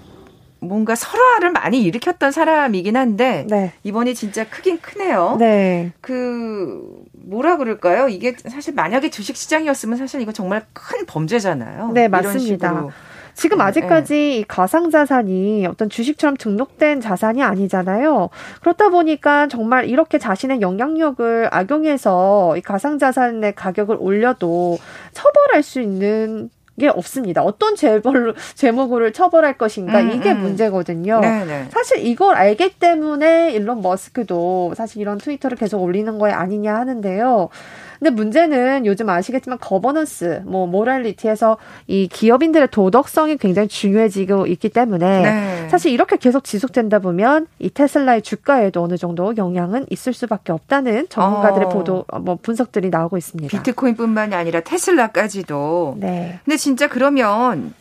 뭔가 0.60 0.94
설화를 0.94 1.52
많이 1.52 1.82
일으켰던 1.82 2.32
사람이긴 2.32 2.96
한데 2.96 3.46
네. 3.48 3.72
이번이 3.82 4.14
진짜 4.14 4.48
크긴 4.48 4.78
크네요. 4.80 5.36
네. 5.38 5.92
그 6.00 6.82
뭐라 7.12 7.56
그럴까요? 7.56 8.08
이게 8.08 8.36
사실 8.48 8.74
만약에 8.74 9.10
주식 9.10 9.36
시장이었으면 9.36 9.96
사실 9.96 10.20
이거 10.20 10.32
정말 10.32 10.64
큰 10.72 11.06
범죄잖아요. 11.06 11.92
네, 11.92 12.08
맞습니다. 12.08 12.88
지금 13.34 13.58
네, 13.58 13.64
아직까지 13.64 14.14
네. 14.14 14.44
가상 14.46 14.90
자산이 14.90 15.66
어떤 15.66 15.88
주식처럼 15.88 16.36
등록된 16.36 17.00
자산이 17.00 17.42
아니잖아요. 17.42 18.28
그렇다 18.60 18.90
보니까 18.90 19.48
정말 19.48 19.88
이렇게 19.88 20.18
자신의 20.18 20.60
영향력을 20.60 21.48
악용해서 21.50 22.56
이 22.58 22.60
가상 22.60 22.98
자산의 22.98 23.54
가격을 23.54 23.96
올려도 23.98 24.78
처벌할 25.12 25.62
수 25.62 25.80
있는 25.80 26.50
게 26.80 26.88
없습니다. 26.88 27.42
어떤 27.42 27.76
재벌로 27.76 28.34
죄목을 28.54 29.12
처벌할 29.12 29.58
것인가 29.58 30.00
음, 30.00 30.12
이게 30.12 30.32
음. 30.32 30.40
문제거든요. 30.40 31.20
네네. 31.20 31.44
네. 31.44 31.66
사실 31.70 32.04
이걸 32.04 32.34
알기 32.34 32.78
때문에 32.78 33.52
일론 33.52 33.82
머스크도 33.82 34.72
사실 34.76 35.02
이런 35.02 35.18
트위터를 35.18 35.58
계속 35.58 35.82
올리는 35.82 36.18
거에 36.18 36.32
아니냐 36.32 36.74
하는데요. 36.74 37.50
근데 38.00 38.10
문제는 38.10 38.86
요즘 38.86 39.10
아시겠지만 39.10 39.58
거버넌스, 39.58 40.42
뭐 40.46 40.66
morality에서 40.66 41.58
이 41.86 42.08
기업인들의 42.08 42.68
도덕성이 42.70 43.36
굉장히 43.36 43.68
중요해지고 43.68 44.46
있기 44.46 44.70
때문에 44.70 45.22
네. 45.22 45.68
사실 45.68 45.92
이렇게 45.92 46.16
계속 46.16 46.42
지속된다 46.42 46.98
보면 47.00 47.46
이 47.58 47.68
테슬라의 47.68 48.22
주가에도 48.22 48.82
어느 48.82 48.96
정도 48.96 49.36
영향은 49.36 49.86
있을 49.90 50.14
수밖에 50.14 50.50
없다는 50.50 51.08
전문가들의 51.10 51.66
어. 51.66 51.68
보도 51.68 52.04
뭐 52.22 52.38
분석들이 52.40 52.88
나오고 52.88 53.18
있습니다. 53.18 53.56
비트코인뿐만이 53.58 54.34
아니라 54.34 54.60
테슬라까지도. 54.60 55.98
네. 56.00 56.40
근데 56.46 56.56
진짜 56.56 56.88
그러면 56.88 57.74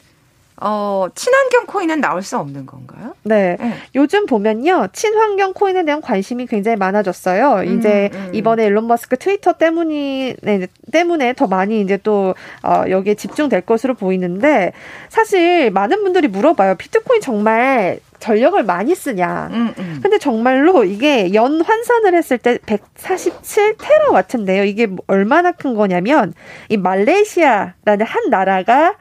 어, 0.62 1.08
친환경 1.16 1.66
코인은 1.66 2.02
나올 2.02 2.22
수 2.22 2.38
없는 2.38 2.66
건가요? 2.66 3.14
네. 3.24 3.56
네. 3.60 3.74
요즘 3.96 4.26
보면요. 4.26 4.88
친환경 4.92 5.54
코인에 5.54 5.86
대한 5.86 6.02
관심이 6.02 6.48
굉장히 6.48 6.76
많아졌어요. 6.78 7.64
음, 7.68 7.78
이제 7.78 8.10
음. 8.14 8.32
이번에 8.34 8.66
일론 8.66 8.88
머스크 8.88 9.18
트위터 9.18 9.54
때문이, 9.54 10.36
네, 10.42 10.68
때문에 10.92 11.34
더 11.34 11.48
많이 11.48 11.82
이제 11.82 11.98
또, 11.98 12.36
어, 12.64 12.84
여기에 12.90 13.16
집중될 13.16 13.62
것으로 13.62 13.94
보이는데, 13.94 14.74
사실 15.08 15.72
많은 15.72 16.04
분들이 16.04 16.28
물어봐요. 16.28 16.76
비트코인 16.76 17.22
정말 17.22 18.00
전력을 18.20 18.62
많이 18.64 18.96
쓰냐. 18.96 19.50
음, 19.54 19.74
음. 19.78 20.00
근데 20.04 20.18
정말로 20.18 20.84
이게 20.84 21.34
연 21.34 21.62
환산을 21.62 22.16
했을 22.16 22.38
때 22.38 22.58
147테라와트인데요. 22.58 24.68
이게 24.68 24.90
얼마나 25.08 25.54
큰 25.54 25.74
거냐면, 25.74 26.34
이 26.68 26.76
말레이시아라는 26.76 28.06
한 28.06 28.30
나라가 28.30 28.96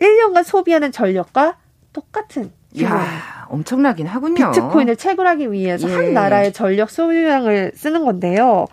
1년간 0.00 0.44
소비하는 0.44 0.92
전력과 0.92 1.56
똑같은 1.92 2.52
이야, 2.72 3.46
엄청나긴 3.48 4.06
하군요. 4.06 4.50
비트코인을 4.50 4.96
채굴하기 4.96 5.52
위해서 5.52 5.88
예. 5.88 5.94
한 5.94 6.12
나라의 6.12 6.52
전력 6.52 6.90
소요량을 6.90 7.72
쓰는 7.76 8.04
건데요. 8.04 8.66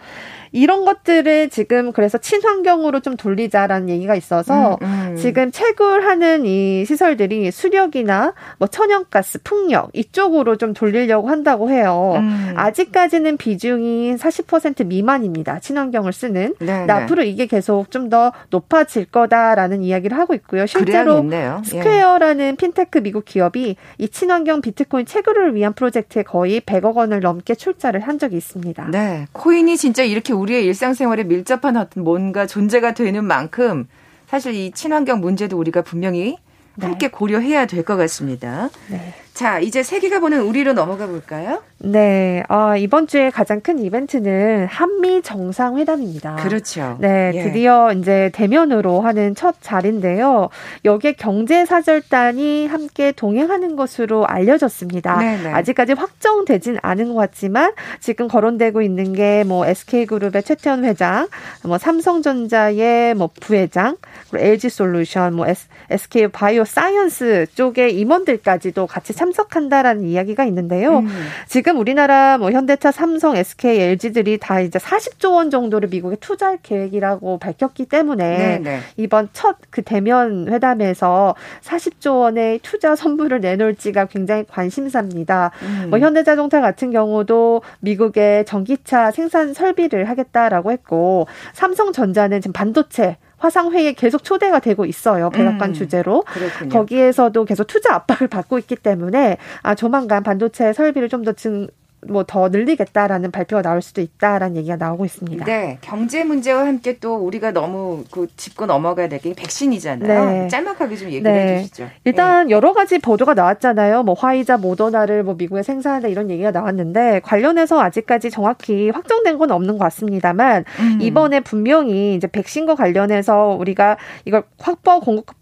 이런 0.52 0.86
것들을 0.86 1.50
지금 1.50 1.92
그래서 1.92 2.18
친환경으로 2.20 3.00
좀 3.00 3.18
돌리자라는 3.18 3.90
얘기가 3.90 4.16
있어서 4.16 4.78
음, 4.84 4.88
음. 5.12 5.16
지금 5.16 5.52
채굴하는 5.52 6.46
이 6.46 6.86
시설들이 6.86 7.50
수력이나 7.52 8.34
뭐 8.60 8.68
천연가스, 8.68 9.40
풍력 9.44 9.90
이쪽으로 9.94 10.58
좀 10.58 10.74
돌리려고 10.74 11.30
한다고 11.30 11.72
해요. 11.72 12.14
음. 12.18 12.54
아직까지는 12.56 13.38
비중이 13.38 14.16
40% 14.16 14.86
미만입니다. 14.86 15.60
친환경을 15.60 16.14
쓰는. 16.14 16.56
네, 16.60 16.86
네. 16.86 16.94
앞으로 16.94 17.24
이게 17.24 17.48
계속 17.48 17.90
좀 17.90 18.12
더 18.12 18.32
높아질 18.50 19.06
거다라는 19.06 19.82
이야기를 19.82 20.18
하고 20.18 20.36
있고요. 20.36 20.66
실제로 20.68 21.26
예. 21.32 21.52
스퀘어라는 21.64 22.46
예. 22.46 22.56
핀테크 22.56 23.00
미국 23.00 23.26
기업이 23.26 23.76
이 23.98 24.08
친환경 24.10 24.62
비트코인 24.62 25.06
채굴을 25.06 25.56
위한 25.56 25.74
프로젝트에 25.74 26.24
거의 26.24 26.60
100억 26.62 26.96
원을 26.96 27.22
넘게 27.22 27.56
출자를 27.56 28.02
한 28.02 28.20
적이 28.20 28.38
있습니다. 28.38 28.90
네. 28.92 29.28
코인이 29.32 29.78
진짜 29.78 30.04
이렇게 30.04 30.34
우리의 30.42 30.66
일상생활에 30.66 31.24
밀접한 31.24 31.78
어떤 31.78 32.04
뭔가 32.04 32.48
존재가 32.48 32.94
되는 32.94 33.24
만큼 33.24 33.88
사실 34.28 34.54
이 34.56 34.72
친환경 34.72 35.20
문제도 35.22 35.58
우리가 35.58 35.82
분명히 35.84 36.38
네. 36.76 36.86
함께 36.88 37.10
고려해야 37.10 37.66
될 37.68 37.84
것 37.84 37.96
같습니다. 37.98 38.70
네. 38.90 39.14
자, 39.42 39.60
이제 39.60 39.82
세계가 39.82 40.20
보는 40.20 40.42
우리로 40.42 40.74
넘어가 40.74 41.08
볼까요? 41.08 41.64
네. 41.80 42.44
어, 42.48 42.76
이번 42.78 43.08
주에 43.08 43.32
가장 43.32 43.60
큰 43.60 43.80
이벤트는 43.80 44.68
한미 44.68 45.24
정상회담입니다. 45.24 46.36
그렇죠. 46.36 46.98
네. 47.00 47.32
예. 47.34 47.44
드디어 47.44 47.92
이제 47.92 48.30
대면으로 48.34 49.02
하는 49.02 49.34
첫 49.34 49.56
자리인데요. 49.62 50.50
여기에 50.86 51.14
경제사절단이 51.14 52.68
함께 52.68 53.12
동행하는 53.12 53.76
것으로 53.76 54.28
알려졌습니다. 54.28 55.18
네네. 55.18 55.44
네. 55.44 55.50
아직까지 55.50 55.94
확정되진 55.94 56.78
않은 56.84 57.08
것 57.08 57.16
같지만 57.16 57.74
지금 58.00 58.28
거론되고 58.28 58.82
있는 58.82 59.14
게 59.14 59.42
뭐 59.44 59.66
SK그룹의 59.66 60.44
최태원 60.44 60.86
회장, 60.86 61.28
뭐 61.64 61.78
삼성전자의 61.78 63.16
뭐 63.16 63.30
부회장, 63.40 63.98
그리고 64.30 64.46
LG솔루션, 64.46 65.34
뭐 65.34 65.46
SK 65.90 66.28
바이오 66.30 66.64
사이언스 66.66 67.48
쪽의 67.56 67.98
임원들까지도 68.00 68.88
같이 68.88 69.14
참석한다라는 69.14 70.04
이야기가 70.04 70.46
있는데요. 70.46 71.00
음. 71.00 71.08
지금 71.48 71.78
우리나라 71.80 72.38
뭐 72.38 72.52
현대차, 72.52 72.92
삼성, 72.92 73.36
SK, 73.36 73.80
LG들이 73.80 74.38
다 74.38 74.60
이제 74.60 74.78
40조 74.80 75.34
원 75.34 75.50
정도를 75.50 75.90
미국에 75.90 76.16
투자할 76.18 76.60
계획이라고 76.62 77.38
밝혔기 77.40 77.86
때문에 77.86 78.38
네네. 78.38 78.60
네. 78.60 78.80
이번 78.98 79.30
첫 79.34 79.62
그 79.72 79.82
대면 79.82 80.48
회담에서 80.50 81.36
40조 81.62 82.20
원의 82.20 82.60
투자 82.62 82.96
선물을 82.96 83.40
내놓을지가 83.40 84.06
굉장히 84.06 84.44
관심사입니다. 84.48 85.52
음. 85.64 85.90
뭐 85.90 86.00
현대자동차 86.00 86.62
같은 86.62 86.92
경우도 86.92 87.62
미국에 87.80 88.44
전기차 88.46 89.12
생산 89.12 89.54
설비를 89.54 90.10
하겠다라고 90.10 90.72
했고 90.72 91.28
삼성전자는 91.54 92.42
지금 92.42 92.54
반도체 92.54 93.18
화상회의에 93.42 93.94
계속 93.94 94.24
초대가 94.24 94.60
되고 94.60 94.86
있어요. 94.86 95.30
백악관 95.32 95.72
음, 95.72 95.74
주제로. 95.74 96.22
그렇군요. 96.22 96.70
거기에서도 96.70 97.46
계속 97.46 97.66
투자 97.66 97.96
압박을 97.96 98.28
받고 98.28 98.60
있기 98.60 98.76
때문에 98.76 99.38
아 99.64 99.76
조만간 99.76 100.24
반도체 100.24 100.74
설비를 100.74 101.10
좀 101.10 101.22
더 101.22 101.34
증, 101.34 101.68
뭐 102.08 102.24
더 102.24 102.50
늘리겠다라는 102.50 103.32
발표가 103.32 103.62
나올 103.62 103.82
수도 103.82 104.02
있다라는 104.02 104.56
얘기가 104.58 104.76
나오고 104.76 105.06
있습니다. 105.06 105.46
네, 105.46 105.78
경제 105.82 106.24
문제와 106.24 106.66
함께 106.66 106.98
또 107.00 107.16
우리가 107.16 107.52
너무 107.52 108.04
그 108.12 108.28
짚고 108.36 108.66
넘어가야 108.66 109.08
될 109.10 109.20
게 109.22 109.34
백신이잖아요. 109.34 110.26
네. 110.26 110.48
짤막하게 110.48 110.96
좀 110.96 111.08
얘기를 111.10 111.32
네. 111.32 111.58
해주시죠. 111.58 111.88
일단 112.06 112.48
네. 112.48 112.54
여러 112.54 112.74
가지 112.74 112.98
보도가 113.00 113.34
나왔잖아요. 113.36 114.04
뭐 114.04 114.16
화이자, 114.16 114.58
모더나를 114.58 115.24
뭐 115.24 115.36
미국에 115.38 115.62
생산한다 115.64 116.08
이런 116.08 116.30
얘기가 116.32 116.52
나왔는데 116.52 117.22
관련해서 117.24 117.80
아직까지 117.82 118.32
정확히 118.32 118.90
확정된 118.90 119.38
건 119.38 119.52
없는 119.52 119.78
것 119.78 119.84
같습니다만 119.86 120.66
음. 120.80 120.98
이번에 121.02 121.40
분명히 121.42 122.16
이제 122.16 122.28
백신과 122.28 122.76
관련해서 122.76 123.56
우리가 123.60 123.98
이걸 124.26 124.44
확보 124.60 125.00
공급 125.02 125.41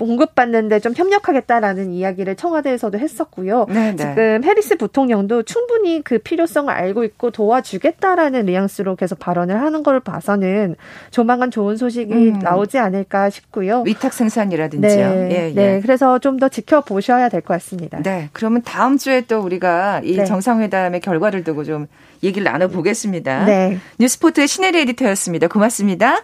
공급받는데 0.00 0.80
좀 0.80 0.92
협력하겠다라는 0.96 1.92
이야기를 1.92 2.34
청와대에서도 2.36 2.98
했었고요. 2.98 3.66
네네. 3.68 3.92
네. 3.92 3.96
지금 3.96 4.44
해리스 4.44 4.76
부통령도 4.76 5.42
충분히 5.44 6.02
그 6.02 6.18
필요성을 6.18 6.72
알고 6.72 7.04
있고 7.04 7.30
도와주겠다라는 7.30 8.46
뉘앙스로 8.46 8.96
계속 8.96 9.18
발언을 9.18 9.60
하는 9.60 9.82
걸 9.82 10.00
봐서는 10.00 10.76
조만간 11.10 11.50
좋은 11.50 11.76
소식이 11.76 12.12
음. 12.12 12.38
나오지 12.40 12.78
않을까 12.78 13.30
싶고요. 13.30 13.82
위탁 13.86 14.12
생산이라든지요. 14.12 15.10
네, 15.14 15.28
예, 15.30 15.48
예. 15.50 15.52
네. 15.54 15.80
그래서 15.80 16.18
좀 16.18 16.40
더 16.40 16.48
지켜보셔야 16.48 17.28
될 17.28 17.42
것 17.42 17.52
같습니다. 17.54 18.00
네, 18.02 18.30
그러면 18.32 18.62
다음 18.62 18.96
주에 18.96 19.20
또 19.22 19.40
우리가 19.40 20.00
이 20.04 20.16
네. 20.16 20.24
정상회담의 20.24 21.00
결과를 21.00 21.44
두고 21.44 21.64
좀 21.64 21.86
얘기를 22.22 22.44
나눠보겠습니다. 22.44 23.44
네. 23.44 23.78
뉴스포트의 23.98 24.48
신혜리 24.48 24.80
에디터였습니다. 24.80 25.48
고맙습니다. 25.48 26.22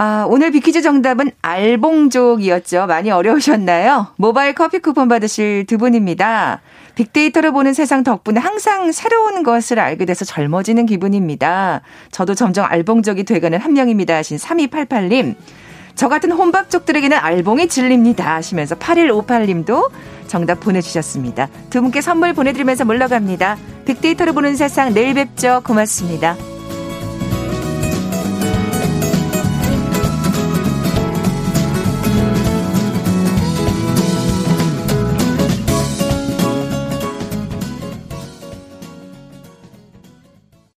아, 0.00 0.24
오늘 0.28 0.52
비키즈 0.52 0.80
정답은 0.80 1.32
알봉족이었죠. 1.42 2.86
많이 2.86 3.10
어려우셨나요? 3.10 4.06
모바일 4.14 4.54
커피 4.54 4.78
쿠폰 4.78 5.08
받으실 5.08 5.66
두 5.66 5.76
분입니다. 5.76 6.60
빅데이터를 6.94 7.50
보는 7.50 7.74
세상 7.74 8.04
덕분에 8.04 8.38
항상 8.38 8.92
새로운 8.92 9.42
것을 9.42 9.80
알게 9.80 10.04
돼서 10.04 10.24
젊어지는 10.24 10.86
기분입니다. 10.86 11.80
저도 12.12 12.36
점점 12.36 12.64
알봉족이 12.66 13.24
돼가는 13.24 13.58
한 13.58 13.72
명입니다. 13.72 14.14
하신 14.14 14.36
3288님. 14.36 15.34
저 15.96 16.08
같은 16.08 16.30
혼밥족들에게는 16.30 17.16
알봉이 17.16 17.66
질립니다. 17.66 18.36
하시면서 18.36 18.76
8158님도 18.76 19.90
정답 20.28 20.60
보내주셨습니다. 20.60 21.48
두 21.70 21.82
분께 21.82 22.02
선물 22.02 22.34
보내드리면서 22.34 22.84
물러갑니다. 22.84 23.56
빅데이터를 23.84 24.32
보는 24.32 24.54
세상 24.54 24.94
내일 24.94 25.14
뵙죠. 25.14 25.60
고맙습니다. 25.64 26.36